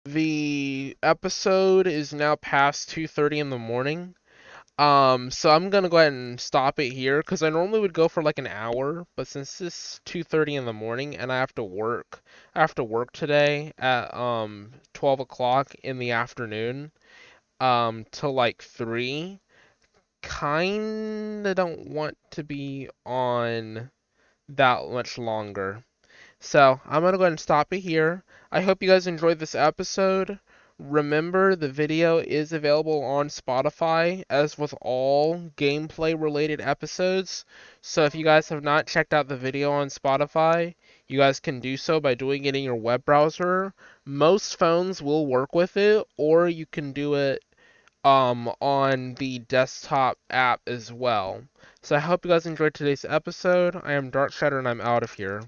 the 0.06 0.96
episode 1.04 1.88
is 1.88 2.14
now 2.14 2.36
past 2.36 2.90
2:30 2.90 3.40
in 3.40 3.50
the 3.50 3.58
morning. 3.58 4.16
Um 4.78 5.32
so 5.32 5.50
I'm 5.50 5.70
going 5.72 5.84
to 5.84 5.90
go 5.90 5.98
ahead 5.98 6.14
and 6.14 6.40
stop 6.40 6.80
it 6.80 6.92
here 6.94 7.24
cuz 7.24 7.42
I 7.42 7.50
normally 7.50 7.80
would 7.80 7.94
go 7.94 8.08
for 8.08 8.22
like 8.22 8.38
an 8.40 8.48
hour, 8.48 9.06
but 9.16 9.28
since 9.28 9.60
it's 9.62 10.00
2:30 10.06 10.56
in 10.56 10.66
the 10.66 10.74
morning 10.74 11.16
and 11.18 11.32
I 11.32 11.40
have 11.40 11.54
to 11.56 11.64
work 11.64 12.22
I 12.56 12.62
have 12.62 12.76
to 12.76 12.84
work 12.84 13.12
today 13.12 13.74
at 13.78 14.14
um 14.14 14.72
12 14.94 15.20
o'clock 15.22 15.74
in 15.84 15.98
the 16.00 16.12
afternoon 16.12 16.92
um 17.60 18.06
till 18.12 18.34
like 18.34 18.62
3 18.62 19.40
kinda 20.22 21.56
don't 21.56 21.88
want 21.90 22.18
to 22.32 22.44
be 22.44 22.90
on 23.06 23.90
that 24.50 24.90
much 24.90 25.18
longer. 25.18 25.84
So 26.40 26.80
I'm 26.86 27.02
gonna 27.02 27.18
go 27.18 27.24
ahead 27.24 27.34
and 27.34 27.40
stop 27.40 27.74
it 27.74 27.80
here. 27.80 28.24
I 28.52 28.62
hope 28.62 28.84
you 28.84 28.90
guys 28.90 29.08
enjoyed 29.08 29.40
this 29.40 29.56
episode. 29.56 30.40
Remember, 30.80 31.56
the 31.56 31.70
video 31.70 32.20
is 32.20 32.54
available 32.54 33.04
on 33.04 33.30
Spotify, 33.30 34.24
as 34.30 34.60
with 34.60 34.76
all 34.80 35.50
gameplay 35.58 36.14
related 36.20 36.62
episodes. 36.62 37.46
So 37.82 38.04
if 38.04 38.14
you 38.14 38.24
guys 38.24 38.50
have 38.50 38.64
not 38.64 38.86
checked 38.86 39.12
out 39.12 39.28
the 39.28 39.36
video 39.36 39.72
on 39.72 39.88
Spotify, 39.88 40.76
you 41.08 41.18
guys 41.18 41.40
can 41.40 41.60
do 41.60 41.78
so 41.78 42.00
by 42.00 42.14
doing 42.14 42.46
it 42.46 42.56
in 42.56 42.64
your 42.64 42.76
web 42.76 43.04
browser. 43.06 43.74
Most 44.06 44.60
phones 44.60 45.02
will 45.02 45.26
work 45.26 45.56
with 45.56 45.78
it, 45.78 46.06
or 46.16 46.48
you 46.48 46.68
can 46.68 46.92
do 46.92 47.16
it 47.16 47.44
um, 48.08 48.50
on 48.62 49.16
the 49.16 49.40
desktop 49.40 50.18
app 50.30 50.62
as 50.66 50.94
well. 50.94 51.44
So 51.82 51.98
I 51.98 52.00
hope 52.00 52.24
you 52.24 52.32
guys 52.32 52.46
enjoyed 52.46 52.74
today's 52.74 53.04
episode. 53.04 53.76
I 53.84 53.94
am 53.94 54.12
Dark 54.12 54.32
Shadow 54.32 54.60
and 54.60 54.68
I'm 54.68 54.80
out 54.80 55.04
of 55.04 55.12
here. 55.12 55.44